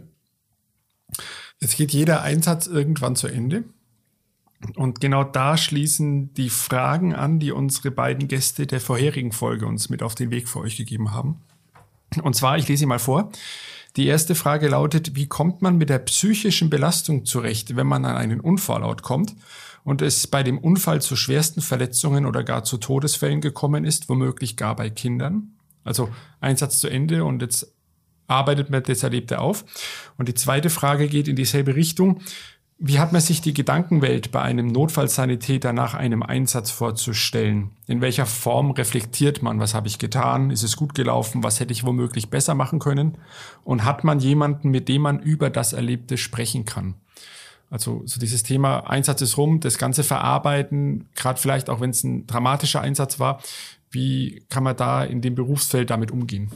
Jetzt 1.60 1.76
geht 1.76 1.92
jeder 1.92 2.22
Einsatz 2.22 2.68
irgendwann 2.68 3.18
zu 3.18 3.28
Ende. 3.28 3.66
Und 4.76 5.02
genau 5.02 5.24
da 5.24 5.58
schließen 5.58 6.34
die 6.34 6.50
Fragen 6.50 7.14
an, 7.14 7.40
die 7.40 7.52
unsere 7.52 7.92
beiden 7.92 8.28
Gäste 8.28 8.66
der 8.66 8.80
vorherigen 8.80 9.32
Folge 9.32 9.68
uns 9.68 9.90
mit 9.90 10.02
auf 10.02 10.16
den 10.16 10.32
Weg 10.32 10.48
für 10.48 10.60
euch 10.60 10.78
gegeben 10.78 11.12
haben. 11.12 11.42
Und 12.22 12.36
zwar, 12.36 12.58
ich 12.58 12.68
lese 12.68 12.82
sie 12.82 12.86
mal 12.86 13.00
vor. 13.00 13.32
Die 13.96 14.06
erste 14.06 14.36
Frage 14.36 14.68
lautet, 14.68 15.16
wie 15.16 15.28
kommt 15.28 15.62
man 15.62 15.78
mit 15.78 15.90
der 15.90 16.00
psychischen 16.00 16.70
Belastung 16.70 17.26
zurecht, 17.26 17.76
wenn 17.76 17.88
man 17.88 18.06
an 18.06 18.16
einen 18.16 18.40
Unfallort 18.40 19.02
kommt 19.02 19.36
und 19.84 20.02
es 20.02 20.28
bei 20.28 20.44
dem 20.44 20.60
Unfall 20.60 21.02
zu 21.02 21.16
schwersten 21.16 21.62
Verletzungen 21.62 22.26
oder 22.26 22.44
gar 22.44 22.64
zu 22.64 22.78
Todesfällen 22.78 23.42
gekommen 23.42 23.86
ist, 23.86 24.08
womöglich 24.08 24.56
gar 24.56 24.76
bei 24.76 24.90
Kindern? 24.90 25.54
Also 25.84 26.10
Einsatz 26.42 26.80
zu 26.80 26.90
Ende 26.90 27.24
und 27.24 27.42
jetzt 27.42 27.74
arbeitet 28.28 28.70
man 28.70 28.84
das 28.84 29.04
Erlebte 29.04 29.40
auf. 29.40 29.66
Und 30.18 30.28
die 30.28 30.34
zweite 30.34 30.70
Frage 30.70 31.08
geht 31.08 31.28
in 31.28 31.36
dieselbe 31.36 31.76
Richtung. 31.76 32.22
Wie 32.80 33.00
hat 33.00 33.12
man 33.12 33.22
sich 33.22 33.42
die 33.42 33.56
Gedankenwelt 33.56 34.32
bei 34.32 34.44
einem 34.44 34.68
Notfallsanitäter 34.68 35.74
nach 35.74 35.96
einem 35.96 36.22
Einsatz 36.22 36.70
vorzustellen? 36.70 37.72
In 37.88 38.02
welcher 38.02 38.28
Form 38.28 38.70
reflektiert 38.70 39.42
man? 39.42 39.60
Was 39.60 39.74
habe 39.74 39.88
ich 39.88 39.98
getan? 39.98 40.52
Ist 40.52 40.62
es 40.62 40.78
gut 40.78 40.94
gelaufen? 40.94 41.44
Was 41.44 41.60
hätte 41.60 41.74
ich 41.74 41.84
womöglich 41.84 42.30
besser 42.30 42.54
machen 42.54 42.78
können? 42.78 43.18
Und 43.64 43.84
hat 43.84 44.04
man 44.04 44.20
jemanden, 44.20 44.70
mit 44.70 44.90
dem 44.90 45.02
man 45.02 45.20
über 45.20 45.50
das 45.50 45.74
Erlebte 45.74 46.18
sprechen 46.18 46.66
kann? 46.66 46.94
Also 47.72 48.04
so 48.06 48.20
dieses 48.20 48.44
Thema 48.44 48.82
Einsatz 48.88 49.22
ist 49.22 49.38
rum, 49.38 49.60
das 49.60 49.80
Ganze 49.80 50.04
verarbeiten, 50.04 51.10
gerade 51.16 51.42
vielleicht 51.42 51.72
auch 51.72 51.82
wenn 51.82 51.90
es 51.90 52.04
ein 52.04 52.28
dramatischer 52.28 52.82
Einsatz 52.82 53.20
war. 53.20 53.42
Wie 53.90 54.44
kann 54.50 54.64
man 54.64 54.78
da 54.78 55.04
in 55.04 55.22
dem 55.22 55.34
Berufsfeld 55.34 55.90
damit 55.90 56.12
umgehen? 56.12 56.52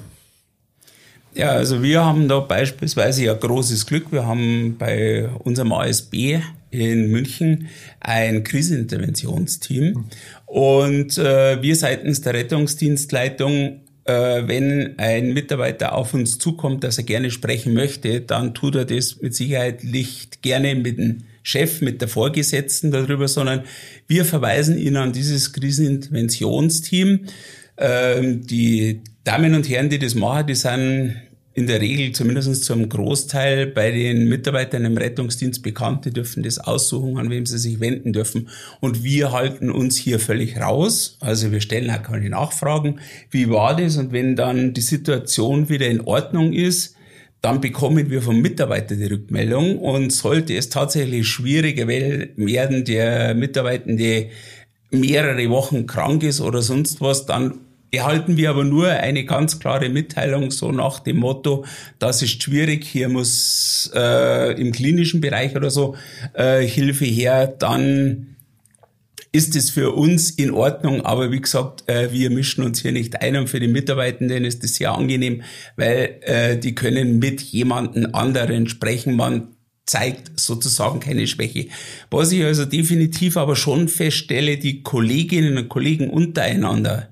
Ja, 1.34 1.52
also 1.52 1.82
wir 1.82 2.04
haben 2.04 2.28
da 2.28 2.39
beispielsweise 2.39 3.24
ja 3.26 3.34
großes 3.34 3.86
Glück. 3.86 4.12
Wir 4.12 4.26
haben 4.26 4.76
bei 4.78 5.30
unserem 5.39 5.72
ASB 5.72 6.39
in 6.72 7.10
München 7.10 7.67
ein 8.02 8.44
Kriseninterventionsteam. 8.44 10.06
Und 10.46 11.17
äh, 11.17 11.62
wir 11.62 11.76
seitens 11.76 12.22
der 12.22 12.34
Rettungsdienstleitung, 12.34 13.82
äh, 14.04 14.44
wenn 14.46 15.00
ein 15.00 15.34
Mitarbeiter 15.34 15.96
auf 15.96 16.13
uns 16.13 16.38
zukommt, 16.38 16.84
dass 16.84 16.98
er 16.98 17.06
gerne 17.06 17.32
sprechen 17.32 17.74
möchte, 17.74 18.20
dann 18.20 18.54
tut 18.54 18.76
er 18.76 18.86
das 18.86 19.22
mit 19.22 19.34
Sicherheit 19.34 19.86
nicht 19.86 20.41
gerne 20.41 20.76
mit 20.76 20.98
dem 20.98 21.24
Chef, 21.44 21.82
mit 21.82 22.02
der 22.02 22.08
Vorgesetzten 22.10 22.91
darüber, 22.91 23.28
sondern 23.28 23.63
wir 24.08 24.26
verweisen 24.26 24.78
ihn 24.78 24.98
an 24.98 25.13
dieses 25.13 25.54
Kriseninterventionsteam. 25.54 27.22
Ähm, 27.78 28.46
die 28.46 29.02
Damen 29.23 29.53
und 29.53 29.69
Herren, 29.69 29.89
die 29.89 29.99
das 29.99 30.15
machen, 30.15 30.47
die 30.47 30.55
sind 30.55 31.15
in 31.53 31.67
der 31.67 31.81
Regel 31.81 32.13
zumindest 32.13 32.63
zum 32.63 32.88
Großteil 32.88 33.67
bei 33.67 33.91
den 33.91 34.29
Mitarbeitern 34.29 34.86
im 34.86 34.97
Rettungsdienst 34.97 35.62
bekannt. 35.62 36.05
Die 36.05 36.12
dürfen 36.12 36.43
das 36.43 36.57
aussuchen, 36.57 37.17
an 37.17 37.29
wem 37.29 37.45
sie 37.45 37.60
sich 37.60 37.79
wenden 37.79 38.13
dürfen. 38.13 38.47
Und 38.79 39.03
wir 39.03 39.31
halten 39.31 39.69
uns 39.69 39.97
hier 39.97 40.19
völlig 40.19 40.60
raus. 40.60 41.17
Also 41.19 41.51
wir 41.51 41.62
stellen 41.62 41.91
auch 41.91 42.01
keine 42.01 42.29
Nachfragen. 42.29 42.99
Wie 43.29 43.49
war 43.49 43.75
das? 43.75 43.97
Und 43.97 44.12
wenn 44.12 44.36
dann 44.36 44.73
die 44.73 44.81
Situation 44.81 45.69
wieder 45.69 45.88
in 45.88 46.01
Ordnung 46.01 46.53
ist, 46.53 46.95
dann 47.41 47.60
bekommen 47.60 48.10
wir 48.10 48.21
vom 48.21 48.41
Mitarbeiter 48.41 48.95
die 48.95 49.05
Rückmeldung. 49.05 49.77
Und 49.77 50.12
sollte 50.13 50.55
es 50.55 50.69
tatsächlich 50.69 51.27
schwieriger 51.27 51.88
werden, 51.88 52.86
der 52.86 53.36
Mitarbeitende 53.36 54.29
mehrere 54.89 55.49
Wochen 55.49 55.86
krank 55.86 56.23
ist 56.23 56.39
oder 56.39 56.62
sonst 56.62 57.01
was, 57.01 57.25
dann 57.25 57.60
erhalten 57.91 58.38
wir 58.38 58.49
aber 58.49 58.63
nur 58.63 58.89
eine 58.89 59.25
ganz 59.25 59.60
klare 59.60 59.89
Mitteilung, 59.89 60.51
so 60.51 60.71
nach 60.71 60.99
dem 60.99 61.17
Motto, 61.17 61.65
das 61.99 62.21
ist 62.21 62.41
schwierig, 62.41 62.86
hier 62.86 63.10
muss 63.10 63.91
äh, 63.93 64.60
im 64.60 64.71
klinischen 64.71 65.21
Bereich 65.21 65.56
oder 65.56 65.69
so 65.69 65.95
äh, 66.34 66.65
Hilfe 66.65 67.06
her, 67.06 67.47
dann 67.47 68.32
ist 69.34 69.56
es 69.56 69.69
für 69.69 69.91
uns 69.91 70.30
in 70.32 70.51
Ordnung, 70.51 71.01
aber 71.01 71.32
wie 71.32 71.39
gesagt, 71.39 71.88
äh, 71.88 72.12
wir 72.12 72.30
mischen 72.30 72.63
uns 72.63 72.82
hier 72.82 72.91
nicht 72.91 73.21
ein 73.21 73.38
und 73.38 73.49
für 73.49 73.62
die 73.62 73.67
Mitarbeitenden 73.67 74.43
ist 74.43 74.63
das 74.63 74.75
sehr 74.75 74.93
angenehm, 74.93 75.43
weil 75.77 76.19
äh, 76.21 76.58
die 76.58 76.75
können 76.75 77.19
mit 77.19 77.41
jemandem 77.41 78.13
anderen 78.13 78.67
sprechen. 78.67 79.15
Man 79.15 79.56
zeigt 79.86 80.39
sozusagen 80.39 80.99
keine 80.99 81.27
Schwäche. 81.27 81.67
Was 82.10 82.32
ich 82.32 82.43
also 82.43 82.65
definitiv 82.65 83.38
aber 83.38 83.56
schon 83.56 83.88
feststelle, 83.88 84.58
die 84.58 84.84
Kolleginnen 84.84 85.58
und 85.58 85.69
Kollegen 85.69 86.10
untereinander, 86.10 87.11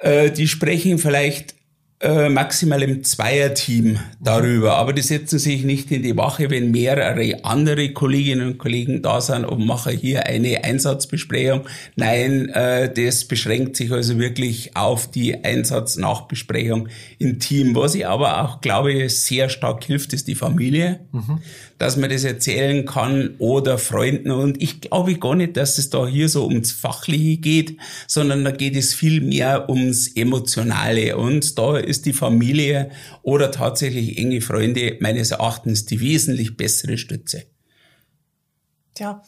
äh, 0.00 0.30
die 0.30 0.48
sprechen 0.48 0.98
vielleicht 0.98 1.54
äh, 2.02 2.30
maximal 2.30 2.82
im 2.82 3.04
Zweierteam 3.04 3.98
darüber, 4.20 4.76
aber 4.76 4.94
die 4.94 5.02
setzen 5.02 5.38
sich 5.38 5.64
nicht 5.64 5.90
in 5.90 6.02
die 6.02 6.16
Wache, 6.16 6.48
wenn 6.48 6.70
mehrere 6.70 7.44
andere 7.44 7.92
Kolleginnen 7.92 8.52
und 8.52 8.58
Kollegen 8.58 9.02
da 9.02 9.20
sind 9.20 9.44
und 9.44 9.66
machen 9.66 9.94
hier 9.94 10.26
eine 10.26 10.64
Einsatzbesprechung. 10.64 11.66
Nein, 11.96 12.48
äh, 12.48 12.90
das 12.90 13.26
beschränkt 13.26 13.76
sich 13.76 13.92
also 13.92 14.18
wirklich 14.18 14.74
auf 14.78 15.10
die 15.10 15.44
Einsatznachbesprechung 15.44 16.88
im 17.18 17.38
Team. 17.38 17.74
Was 17.74 17.94
ich 17.94 18.06
aber 18.06 18.44
auch 18.44 18.62
glaube, 18.62 19.06
sehr 19.10 19.50
stark 19.50 19.84
hilft, 19.84 20.14
ist 20.14 20.26
die 20.26 20.34
Familie. 20.34 21.00
Mhm 21.12 21.40
dass 21.80 21.96
man 21.96 22.10
das 22.10 22.24
erzählen 22.24 22.84
kann 22.84 23.36
oder 23.38 23.78
Freunden. 23.78 24.30
Und 24.30 24.62
ich 24.62 24.82
glaube 24.82 25.14
gar 25.14 25.34
nicht, 25.34 25.56
dass 25.56 25.78
es 25.78 25.88
da 25.88 26.06
hier 26.06 26.28
so 26.28 26.46
ums 26.46 26.72
Fachliche 26.72 27.38
geht, 27.38 27.78
sondern 28.06 28.44
da 28.44 28.50
geht 28.50 28.76
es 28.76 28.92
viel 28.92 29.22
mehr 29.22 29.70
ums 29.70 30.06
Emotionale. 30.14 31.16
Und 31.16 31.58
da 31.58 31.78
ist 31.78 32.04
die 32.04 32.12
Familie 32.12 32.90
oder 33.22 33.50
tatsächlich 33.50 34.18
enge 34.18 34.42
Freunde 34.42 34.98
meines 35.00 35.30
Erachtens 35.30 35.86
die 35.86 36.00
wesentlich 36.02 36.54
bessere 36.58 36.98
Stütze. 36.98 37.44
Ja. 38.98 39.22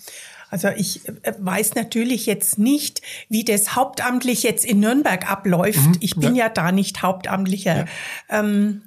Also 0.51 0.69
ich 0.77 1.09
äh, 1.09 1.33
weiß 1.39 1.75
natürlich 1.77 2.27
jetzt 2.27 2.59
nicht, 2.59 3.01
wie 3.31 3.45
das 3.45 3.77
hauptamtlich 3.77 4.43
jetzt 4.43 4.67
in 4.67 4.81
Nürnberg 4.81 5.31
abläuft. 5.31 5.79
Mhm, 5.79 5.97
ich 6.01 6.17
bin 6.17 6.35
ja. 6.35 6.45
ja. 6.45 6.49
da 6.51 6.71
nicht 6.71 7.01
Hauptamtlicher. 7.01 7.87
Ja. 8.29 8.41
Ähm, 8.41 8.83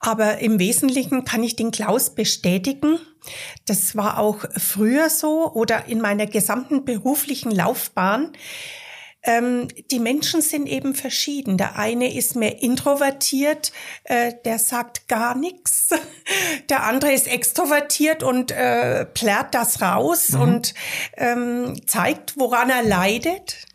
aber 0.00 0.38
im 0.38 0.58
Wesentlichen 0.58 1.24
kann 1.24 1.42
ich 1.42 1.56
den 1.56 1.70
Klaus 1.70 2.14
bestätigen. 2.14 2.98
Das 3.66 3.96
war 3.96 4.18
auch 4.18 4.44
früher 4.56 5.10
so 5.10 5.52
oder 5.52 5.86
in 5.86 6.00
meiner 6.00 6.26
gesamten 6.26 6.84
beruflichen 6.84 7.50
Laufbahn. 7.50 8.32
Ähm, 9.26 9.66
die 9.90 9.98
Menschen 9.98 10.40
sind 10.40 10.66
eben 10.68 10.94
verschieden. 10.94 11.58
Der 11.58 11.76
eine 11.76 12.14
ist 12.14 12.36
mehr 12.36 12.62
introvertiert, 12.62 13.72
äh, 14.04 14.32
der 14.44 14.58
sagt 14.58 15.08
gar 15.08 15.36
nichts. 15.36 15.90
Der 16.68 16.82
andere 16.82 17.12
ist 17.12 17.28
extrovertiert 17.28 18.22
und 18.22 18.50
äh, 18.50 19.04
plärt 19.04 19.54
das 19.54 19.80
raus 19.80 20.30
mhm. 20.30 20.40
und 20.40 20.74
ähm, 21.16 21.80
zeigt, 21.86 22.36
woran 22.36 22.70
er 22.70 22.82
leidet. 22.82 23.65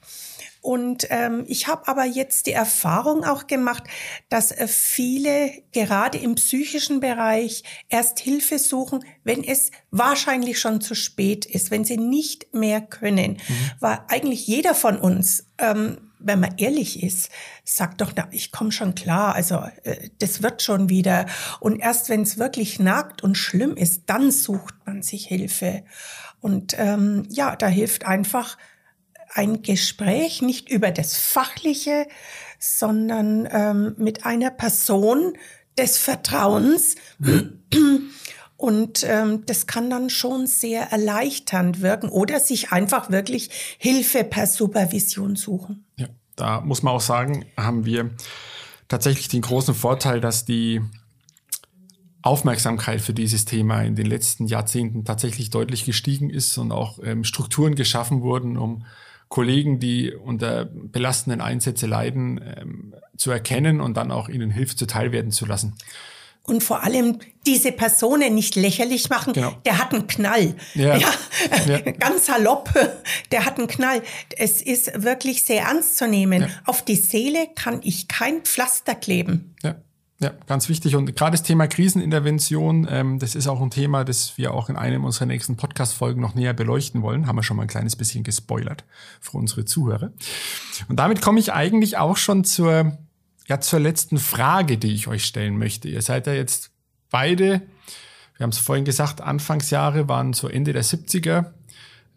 Und 0.62 1.08
ähm, 1.10 1.43
ich 1.47 1.67
habe 1.67 1.88
aber 1.88 2.06
jetzt 2.06 2.45
die 2.45 2.52
Erfahrung 2.52 3.24
auch 3.24 3.47
gemacht, 3.47 3.84
dass 4.30 4.52
äh, 4.52 4.67
viele 4.67 5.52
gerade 5.71 6.19
im 6.19 6.36
psychischen 6.36 7.00
Bereich 7.00 7.63
erst 7.89 8.19
Hilfe 8.19 8.60
suchen, 8.60 9.04
wenn 9.24 9.43
es 9.43 9.71
wahrscheinlich 9.89 10.60
schon 10.60 10.80
zu 10.80 10.93
spät 10.93 11.45
ist, 11.45 11.71
wenn 11.71 11.84
sie 11.84 11.97
nicht 11.97 12.54
mehr 12.54 12.80
können. 12.80 13.34
Mhm. 13.47 13.71
Weil 13.80 14.00
eigentlich 14.08 14.45
jeder 14.45 14.76
von 14.76 14.97
uns, 14.97 15.47
ähm, 15.58 16.12
wenn 16.19 16.39
man 16.39 16.56
ehrlich 16.58 17.02
ist, 17.02 17.32
sagt 17.63 18.02
doch, 18.02 18.12
na, 18.15 18.28
ich 18.30 18.52
komme 18.52 18.71
schon 18.71 18.93
klar, 18.93 19.34
also 19.34 19.64
äh, 19.84 20.09
das 20.20 20.43
wird 20.43 20.62
schon 20.62 20.89
wieder. 20.89 21.26
Und 21.59 21.80
erst 21.80 22.09
wenn 22.09 22.22
es 22.22 22.38
wirklich 22.38 22.78
nagt 22.78 23.24
und 23.24 23.36
schlimm 23.36 23.76
ist, 23.76 24.03
dann 24.05 24.30
sucht 24.30 24.76
man 24.86 25.01
sich 25.01 25.26
Hilfe. 25.26 25.84
Und 26.39 26.76
ähm, 26.78 27.24
ja, 27.30 27.55
da 27.55 27.68
hilft 27.68 28.05
einfach 28.05 28.57
ein 29.34 29.62
Gespräch 29.62 30.42
nicht 30.42 30.70
über 30.70 30.92
das 30.92 31.18
Fachliche, 31.18 32.08
sondern 32.60 33.48
ähm, 33.52 33.96
mit 33.98 34.26
einer 34.26 34.52
Person 34.52 35.34
des 35.78 35.98
Vertrauens. 35.98 36.96
Und 38.58 39.04
ähm, 39.04 39.46
das 39.46 39.66
kann 39.66 39.90
dann 39.90 40.10
schon 40.10 40.46
sehr 40.46 40.92
erleichternd 40.92 41.82
wirken 41.82 42.10
oder 42.10 42.40
sich 42.40 42.72
einfach 42.72 43.10
wirklich 43.10 43.50
Hilfe 43.80 44.24
per 44.24 44.46
Supervision 44.48 45.36
suchen. 45.36 45.86
Ja. 45.98 46.08
Da 46.36 46.62
muss 46.62 46.82
man 46.82 46.96
auch 46.96 47.02
sagen, 47.02 47.46
haben 47.58 47.86
wir 47.86 48.10
tatsächlich 48.88 49.28
den 49.28 49.42
großen 49.42 49.76
Vorteil, 49.76 50.22
dass 50.22 50.46
die 50.46 50.82
Aufmerksamkeit 52.22 53.02
für 53.02 53.14
dieses 53.14 53.46
Thema 53.46 53.82
in 53.82 53.96
den 53.96 54.06
letzten 54.06 54.48
Jahrzehnten 54.48 55.06
tatsächlich 55.06 55.50
deutlich 55.50 55.86
gestiegen 55.86 56.30
ist 56.30 56.58
und 56.58 56.72
auch 56.72 57.00
ähm, 57.04 57.24
Strukturen 57.24 57.76
geschaffen 57.76 58.22
wurden, 58.22 58.58
um 58.58 58.86
Kollegen, 59.32 59.80
die 59.80 60.12
unter 60.14 60.66
belastenden 60.66 61.40
Einsätze 61.40 61.88
leiden, 61.88 62.42
ähm, 62.58 62.94
zu 63.16 63.32
erkennen 63.32 63.80
und 63.80 63.96
dann 63.96 64.12
auch 64.12 64.28
ihnen 64.28 64.52
Hilfe 64.52 64.76
zuteil 64.76 65.14
werden 65.14 65.32
zu 65.32 65.46
lassen. 65.46 65.76
Und 66.44 66.64
vor 66.64 66.84
allem 66.84 67.20
diese 67.46 67.72
Personen 67.72 68.36
nicht 68.36 68.56
lächerlich 68.56 69.10
machen. 69.10 69.32
Genau. 69.32 69.54
Der 69.64 69.78
hat 69.78 69.94
einen 69.94 70.08
Knall. 70.08 70.56
Ja. 70.74 70.98
ja. 70.98 71.10
ja. 71.66 71.80
Ganz 72.00 72.26
salopp. 72.26 72.74
Der 73.32 73.46
hat 73.46 73.58
einen 73.58 73.68
Knall. 73.68 74.02
Es 74.36 74.62
ist 74.62 75.02
wirklich 75.02 75.44
sehr 75.44 75.62
ernst 75.62 75.98
zu 75.98 76.08
nehmen. 76.08 76.42
Ja. 76.42 76.48
Auf 76.66 76.84
die 76.84 76.98
Seele 76.98 77.48
kann 77.56 77.80
ich 77.84 78.10
kein 78.10 78.42
Pflaster 78.42 78.96
kleben. 78.96 79.56
Ja. 79.64 79.76
Ja, 80.22 80.32
ganz 80.45 80.69
wichtig. 80.69 80.95
Und 80.95 81.15
gerade 81.15 81.32
das 81.32 81.41
Thema 81.41 81.65
Krisenintervention, 81.65 82.88
ähm, 82.88 83.17
das 83.17 83.34
ist 83.34 83.47
auch 83.47 83.59
ein 83.59 83.72
Thema, 83.72 84.03
das 84.03 84.38
wir 84.38 84.53
auch 84.53 84.69
in 84.69 84.76
einem 84.76 85.03
unserer 85.03 85.26
nächsten 85.26 85.57
Podcast-Folgen 85.57 86.22
noch 86.22 86.36
näher 86.36 86.53
beleuchten 86.53 87.01
wollen. 87.01 87.26
Haben 87.26 87.38
wir 87.38 87.43
schon 87.43 87.57
mal 87.57 87.63
ein 87.63 87.67
kleines 87.67 87.95
bisschen 87.95 88.24
gespoilert 88.24 88.86
für 89.19 89.38
unsere 89.38 89.65
Zuhörer. 89.65 90.11
Und 90.88 90.97
damit 90.97 91.22
komme 91.22 91.39
ich 91.39 91.53
eigentlich 91.53 91.97
auch 91.97 92.17
schon 92.17 92.43
zur, 92.43 92.99
ja, 93.47 93.59
zur 93.61 93.80
letzten 93.80 94.19
Frage, 94.19 94.78
die 94.78 94.93
ich 94.93 95.07
euch 95.07 95.26
stellen 95.26 95.57
möchte. 95.57 95.89
Ihr 95.89 96.03
seid 96.03 96.28
ja 96.28 96.34
jetzt 96.34 96.69
beide, 97.09 97.63
wir 98.38 98.43
haben 98.43 98.51
es 98.51 98.59
vorhin 98.59 98.86
gesagt, 98.86 99.22
Anfangsjahre 99.22 100.07
waren 100.07 100.34
so 100.34 100.47
Ende 100.47 100.72
der 100.72 100.84
70er 100.84 101.38
ähm, 101.38 101.45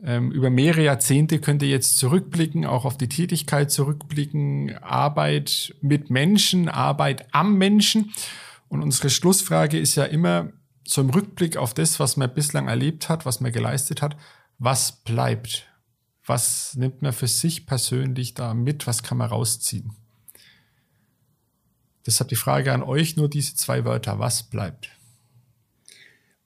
über 0.04 0.50
mehrere 0.50 0.84
Jahrzehnte 0.84 1.40
könnt 1.40 1.62
ihr 1.62 1.70
jetzt 1.70 1.96
zurückblicken, 1.96 2.66
auch 2.66 2.84
auf 2.84 2.98
die 2.98 3.08
Tätigkeit 3.08 3.70
zurückblicken, 3.70 4.76
Arbeit 4.82 5.74
mit 5.80 6.10
Menschen, 6.10 6.68
Arbeit 6.68 7.26
am 7.32 7.56
Menschen. 7.56 8.12
Und 8.68 8.82
unsere 8.82 9.08
Schlussfrage 9.08 9.78
ist 9.78 9.94
ja 9.94 10.04
immer 10.04 10.52
so 10.86 11.00
im 11.00 11.08
Rückblick 11.08 11.56
auf 11.56 11.72
das, 11.72 12.00
was 12.00 12.18
man 12.18 12.34
bislang 12.34 12.68
erlebt 12.68 13.08
hat, 13.08 13.24
was 13.24 13.40
man 13.40 13.52
geleistet 13.52 14.02
hat, 14.02 14.16
was 14.58 14.92
bleibt? 14.92 15.66
Was 16.26 16.74
nimmt 16.76 17.02
man 17.02 17.12
für 17.12 17.28
sich 17.28 17.66
persönlich 17.66 18.34
da 18.34 18.54
mit? 18.54 18.86
Was 18.86 19.02
kann 19.02 19.18
man 19.18 19.28
rausziehen? 19.28 19.92
Deshalb 22.06 22.28
die 22.28 22.36
Frage 22.36 22.72
an 22.72 22.82
euch, 22.82 23.16
nur 23.16 23.30
diese 23.30 23.54
zwei 23.56 23.84
Wörter. 23.84 24.18
Was 24.18 24.42
bleibt? 24.42 24.90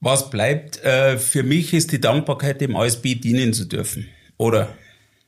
Was 0.00 0.30
bleibt 0.30 0.82
äh, 0.84 1.18
für 1.18 1.42
mich 1.42 1.74
ist 1.74 1.92
die 1.92 2.00
Dankbarkeit, 2.00 2.60
dem 2.60 2.76
ASB 2.76 3.14
dienen 3.16 3.52
zu 3.52 3.64
dürfen 3.64 4.08
oder 4.36 4.76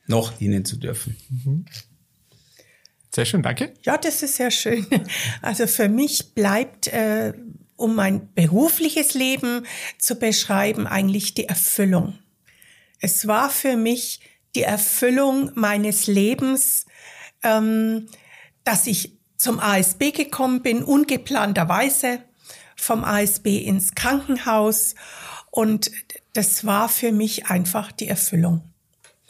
noch 0.07 0.37
dienen 0.37 0.65
zu 0.65 0.77
dürfen. 0.77 1.17
Mhm. 1.29 1.65
Sehr 3.13 3.25
schön, 3.25 3.41
danke. 3.41 3.73
Ja, 3.83 3.97
das 3.97 4.23
ist 4.23 4.35
sehr 4.35 4.51
schön. 4.51 4.85
Also 5.41 5.67
für 5.67 5.89
mich 5.89 6.33
bleibt, 6.33 6.87
äh, 6.87 7.33
um 7.75 7.95
mein 7.95 8.33
berufliches 8.33 9.15
Leben 9.15 9.65
zu 9.97 10.15
beschreiben, 10.15 10.87
eigentlich 10.87 11.33
die 11.33 11.45
Erfüllung. 11.45 12.19
Es 12.99 13.27
war 13.27 13.49
für 13.49 13.75
mich 13.75 14.21
die 14.55 14.61
Erfüllung 14.61 15.51
meines 15.55 16.07
Lebens, 16.07 16.85
ähm, 17.43 18.07
dass 18.63 18.85
ich 18.85 19.17
zum 19.35 19.59
ASB 19.59 20.11
gekommen 20.11 20.61
bin, 20.61 20.83
ungeplanterweise 20.83 22.19
vom 22.81 23.03
ASB 23.03 23.59
ins 23.59 23.93
Krankenhaus 23.93 24.95
und 25.51 25.91
das 26.33 26.65
war 26.65 26.89
für 26.89 27.11
mich 27.11 27.45
einfach 27.45 27.91
die 27.91 28.07
Erfüllung. 28.07 28.63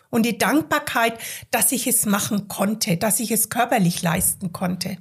Und 0.10 0.26
die 0.26 0.38
Dankbarkeit, 0.38 1.18
dass 1.52 1.72
ich 1.72 1.88
es 1.88 2.06
machen 2.06 2.48
konnte, 2.48 2.98
dass 2.98 3.20
ich 3.20 3.32
es 3.32 3.50
körperlich 3.50 4.02
leisten 4.02 4.52
konnte. 4.54 4.98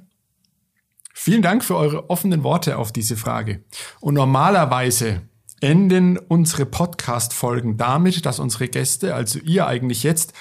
Vielen 1.13 1.41
Dank 1.41 1.63
für 1.63 1.75
eure 1.75 2.09
offenen 2.09 2.43
Worte 2.43 2.77
auf 2.77 2.91
diese 2.91 3.15
Frage. 3.17 3.63
Und 3.99 4.15
normalerweise 4.15 5.21
enden 5.61 6.17
unsere 6.17 6.65
Podcast-Folgen 6.65 7.77
damit, 7.77 8.25
dass 8.25 8.39
unsere 8.39 8.67
Gäste, 8.67 9.15
also 9.15 9.39
ihr 9.39 9.67
eigentlich 9.67 10.03
jetzt, 10.03 10.33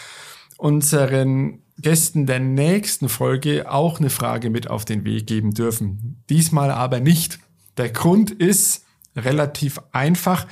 unseren 0.57 1.63
Gästen 1.79 2.27
der 2.27 2.41
nächsten 2.41 3.09
Folge 3.09 3.71
auch 3.71 3.99
eine 3.99 4.11
Frage 4.11 4.51
mit 4.51 4.69
auf 4.69 4.85
den 4.85 5.05
Weg 5.05 5.27
geben 5.27 5.53
dürfen. 5.53 6.23
Diesmal 6.29 6.71
aber 6.71 7.01
nicht. 7.01 7.39
Der 7.77 7.91
Grund 7.91 8.31
ist 8.31 8.85
relativ 9.17 9.81
einfach. 9.93 10.47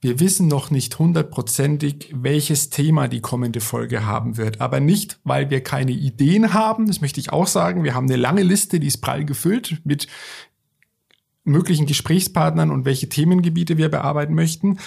Wir 0.00 0.18
wissen 0.18 0.48
noch 0.48 0.70
nicht 0.70 0.98
hundertprozentig, 0.98 2.10
welches 2.14 2.70
Thema 2.70 3.06
die 3.06 3.20
kommende 3.20 3.60
Folge 3.60 4.06
haben 4.06 4.38
wird. 4.38 4.60
Aber 4.60 4.80
nicht, 4.80 5.20
weil 5.24 5.50
wir 5.50 5.62
keine 5.62 5.92
Ideen 5.92 6.54
haben. 6.54 6.86
Das 6.86 7.02
möchte 7.02 7.20
ich 7.20 7.32
auch 7.32 7.46
sagen. 7.46 7.84
Wir 7.84 7.94
haben 7.94 8.06
eine 8.06 8.16
lange 8.16 8.42
Liste, 8.42 8.80
die 8.80 8.86
ist 8.86 9.02
prall 9.02 9.26
gefüllt 9.26 9.80
mit 9.84 10.06
möglichen 11.44 11.86
Gesprächspartnern 11.86 12.70
und 12.70 12.84
welche 12.86 13.08
Themengebiete 13.08 13.76
wir 13.76 13.90
bearbeiten 13.90 14.34
möchten. 14.34 14.78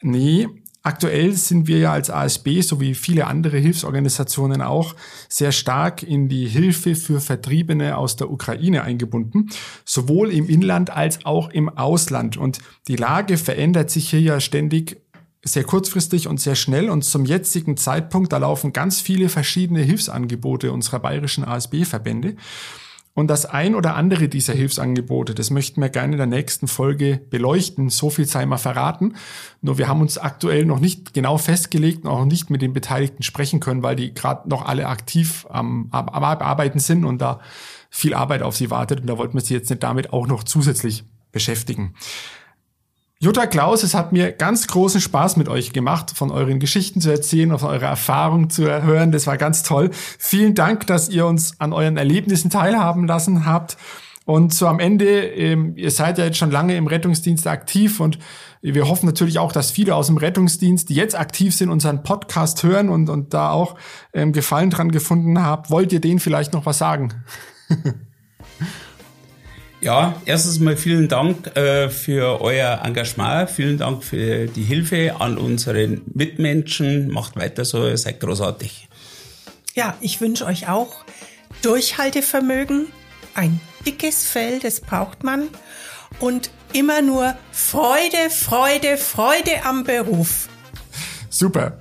Nee, 0.00 0.48
Aktuell 0.82 1.32
sind 1.32 1.66
wir 1.66 1.78
ja 1.78 1.92
als 1.92 2.08
ASB 2.08 2.60
sowie 2.60 2.94
viele 2.94 3.26
andere 3.26 3.58
Hilfsorganisationen 3.58 4.62
auch 4.62 4.94
sehr 5.28 5.52
stark 5.52 6.02
in 6.02 6.28
die 6.28 6.46
Hilfe 6.46 6.94
für 6.94 7.20
Vertriebene 7.20 7.96
aus 7.98 8.16
der 8.16 8.30
Ukraine 8.30 8.82
eingebunden, 8.84 9.50
sowohl 9.84 10.30
im 10.32 10.48
Inland 10.48 10.90
als 10.90 11.26
auch 11.26 11.50
im 11.50 11.68
Ausland. 11.68 12.36
Und 12.36 12.60
die 12.86 12.96
Lage 12.96 13.36
verändert 13.36 13.90
sich 13.90 14.08
hier 14.08 14.20
ja 14.20 14.40
ständig 14.40 15.02
sehr 15.44 15.64
kurzfristig 15.64 16.28
und 16.28 16.40
sehr 16.40 16.54
schnell 16.54 16.90
und 16.90 17.04
zum 17.04 17.24
jetzigen 17.24 17.76
Zeitpunkt, 17.76 18.32
da 18.32 18.38
laufen 18.38 18.72
ganz 18.72 19.00
viele 19.00 19.28
verschiedene 19.28 19.82
Hilfsangebote 19.82 20.72
unserer 20.72 21.00
bayerischen 21.00 21.44
ASB-Verbände. 21.44 22.36
Und 23.18 23.26
das 23.26 23.46
ein 23.46 23.74
oder 23.74 23.96
andere 23.96 24.28
dieser 24.28 24.52
Hilfsangebote, 24.52 25.34
das 25.34 25.50
möchten 25.50 25.80
wir 25.80 25.88
gerne 25.88 26.12
in 26.12 26.18
der 26.18 26.28
nächsten 26.28 26.68
Folge 26.68 27.20
beleuchten. 27.30 27.88
So 27.88 28.10
viel 28.10 28.26
sei 28.26 28.46
mal 28.46 28.58
verraten. 28.58 29.16
Nur 29.60 29.76
wir 29.76 29.88
haben 29.88 30.00
uns 30.00 30.18
aktuell 30.18 30.64
noch 30.64 30.78
nicht 30.78 31.14
genau 31.14 31.36
festgelegt 31.36 32.04
und 32.04 32.10
auch 32.12 32.24
nicht 32.24 32.48
mit 32.48 32.62
den 32.62 32.72
Beteiligten 32.72 33.24
sprechen 33.24 33.58
können, 33.58 33.82
weil 33.82 33.96
die 33.96 34.14
gerade 34.14 34.48
noch 34.48 34.66
alle 34.66 34.86
aktiv 34.86 35.48
am, 35.50 35.88
am, 35.90 36.08
Arbeiten 36.08 36.78
sind 36.78 37.04
und 37.04 37.20
da 37.20 37.40
viel 37.90 38.14
Arbeit 38.14 38.42
auf 38.42 38.54
sie 38.54 38.70
wartet. 38.70 39.00
Und 39.00 39.08
da 39.08 39.18
wollten 39.18 39.34
wir 39.34 39.40
sie 39.40 39.54
jetzt 39.54 39.68
nicht 39.68 39.82
damit 39.82 40.12
auch 40.12 40.28
noch 40.28 40.44
zusätzlich 40.44 41.02
beschäftigen. 41.32 41.94
Jutta 43.20 43.48
Klaus, 43.48 43.82
es 43.82 43.94
hat 43.94 44.12
mir 44.12 44.30
ganz 44.30 44.68
großen 44.68 45.00
Spaß 45.00 45.38
mit 45.38 45.48
euch 45.48 45.72
gemacht, 45.72 46.12
von 46.14 46.30
euren 46.30 46.60
Geschichten 46.60 47.00
zu 47.00 47.10
erzählen, 47.10 47.58
von 47.58 47.68
eurer 47.68 47.88
Erfahrung 47.88 48.48
zu 48.48 48.62
hören. 48.62 49.10
Das 49.10 49.26
war 49.26 49.36
ganz 49.36 49.64
toll. 49.64 49.90
Vielen 49.92 50.54
Dank, 50.54 50.86
dass 50.86 51.08
ihr 51.08 51.26
uns 51.26 51.58
an 51.58 51.72
euren 51.72 51.96
Erlebnissen 51.96 52.48
teilhaben 52.48 53.08
lassen 53.08 53.44
habt. 53.44 53.76
Und 54.24 54.54
so 54.54 54.68
am 54.68 54.78
Ende, 54.78 55.06
ähm, 55.06 55.72
ihr 55.76 55.90
seid 55.90 56.18
ja 56.18 56.26
jetzt 56.26 56.38
schon 56.38 56.52
lange 56.52 56.76
im 56.76 56.86
Rettungsdienst 56.86 57.48
aktiv 57.48 57.98
und 57.98 58.20
wir 58.62 58.86
hoffen 58.86 59.06
natürlich 59.06 59.40
auch, 59.40 59.50
dass 59.50 59.72
viele 59.72 59.96
aus 59.96 60.06
dem 60.06 60.16
Rettungsdienst, 60.16 60.88
die 60.88 60.94
jetzt 60.94 61.18
aktiv 61.18 61.56
sind, 61.56 61.70
unseren 61.70 62.04
Podcast 62.04 62.62
hören 62.62 62.88
und, 62.88 63.10
und 63.10 63.34
da 63.34 63.50
auch 63.50 63.74
ähm, 64.12 64.32
Gefallen 64.32 64.70
dran 64.70 64.92
gefunden 64.92 65.42
habt. 65.42 65.70
Wollt 65.70 65.92
ihr 65.92 66.00
denen 66.00 66.20
vielleicht 66.20 66.52
noch 66.52 66.66
was 66.66 66.78
sagen? 66.78 67.14
Ja, 69.80 70.20
erstens 70.24 70.58
mal 70.58 70.76
vielen 70.76 71.08
Dank 71.08 71.56
äh, 71.56 71.88
für 71.88 72.40
euer 72.40 72.80
Engagement, 72.84 73.48
vielen 73.48 73.78
Dank 73.78 74.02
für 74.02 74.46
die 74.46 74.64
Hilfe 74.64 75.20
an 75.20 75.38
unseren 75.38 76.02
Mitmenschen. 76.14 77.08
Macht 77.10 77.36
weiter 77.36 77.64
so, 77.64 77.86
ihr 77.86 77.96
seid 77.96 78.18
großartig. 78.18 78.88
Ja, 79.74 79.96
ich 80.00 80.20
wünsche 80.20 80.46
euch 80.46 80.68
auch 80.68 81.04
Durchhaltevermögen, 81.62 82.88
ein 83.34 83.60
dickes 83.86 84.24
Fell, 84.24 84.58
das 84.58 84.80
braucht 84.80 85.22
man 85.22 85.48
und 86.18 86.50
immer 86.72 87.00
nur 87.00 87.36
Freude, 87.52 88.30
Freude, 88.30 88.96
Freude 88.96 89.64
am 89.64 89.84
Beruf. 89.84 90.48
Super. 91.30 91.78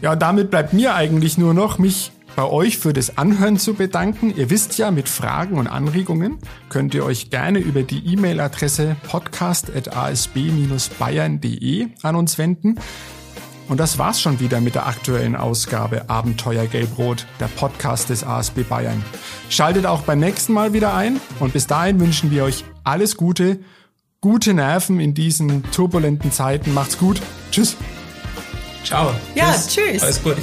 Ja, 0.00 0.14
damit 0.14 0.50
bleibt 0.50 0.72
mir 0.72 0.94
eigentlich 0.94 1.38
nur 1.38 1.54
noch, 1.54 1.78
mich 1.78 2.12
bei 2.36 2.44
euch 2.44 2.78
für 2.78 2.92
das 2.92 3.18
Anhören 3.18 3.58
zu 3.58 3.74
bedanken. 3.74 4.32
Ihr 4.36 4.50
wisst 4.50 4.78
ja, 4.78 4.90
mit 4.90 5.08
Fragen 5.08 5.58
und 5.58 5.66
Anregungen 5.66 6.38
könnt 6.68 6.94
ihr 6.94 7.04
euch 7.04 7.30
gerne 7.30 7.58
über 7.58 7.82
die 7.82 8.06
E-Mail-Adresse 8.12 8.96
podcast.asb-bayern.de 9.08 11.88
an 12.02 12.16
uns 12.16 12.38
wenden. 12.38 12.78
Und 13.68 13.78
das 13.78 13.98
war's 13.98 14.20
schon 14.20 14.40
wieder 14.40 14.60
mit 14.60 14.74
der 14.74 14.86
aktuellen 14.86 15.36
Ausgabe 15.36 16.10
Abenteuer 16.10 16.66
Gelbrot, 16.66 17.26
der 17.40 17.46
Podcast 17.46 18.10
des 18.10 18.24
ASB 18.24 18.62
Bayern. 18.68 19.02
Schaltet 19.48 19.86
auch 19.86 20.02
beim 20.02 20.18
nächsten 20.18 20.52
Mal 20.52 20.72
wieder 20.72 20.94
ein 20.94 21.20
und 21.40 21.52
bis 21.52 21.66
dahin 21.66 22.00
wünschen 22.00 22.30
wir 22.30 22.44
euch 22.44 22.64
alles 22.84 23.16
Gute, 23.16 23.60
gute 24.20 24.52
Nerven 24.52 25.00
in 25.00 25.14
diesen 25.14 25.62
turbulenten 25.70 26.32
Zeiten. 26.32 26.74
Macht's 26.74 26.98
gut. 26.98 27.22
Tschüss. 27.50 27.76
Ciao. 28.84 29.14
Ja, 29.34 29.52
tschüss. 29.52 29.68
tschüss. 29.68 30.02
Alles 30.02 30.22
Gute. 30.22 30.42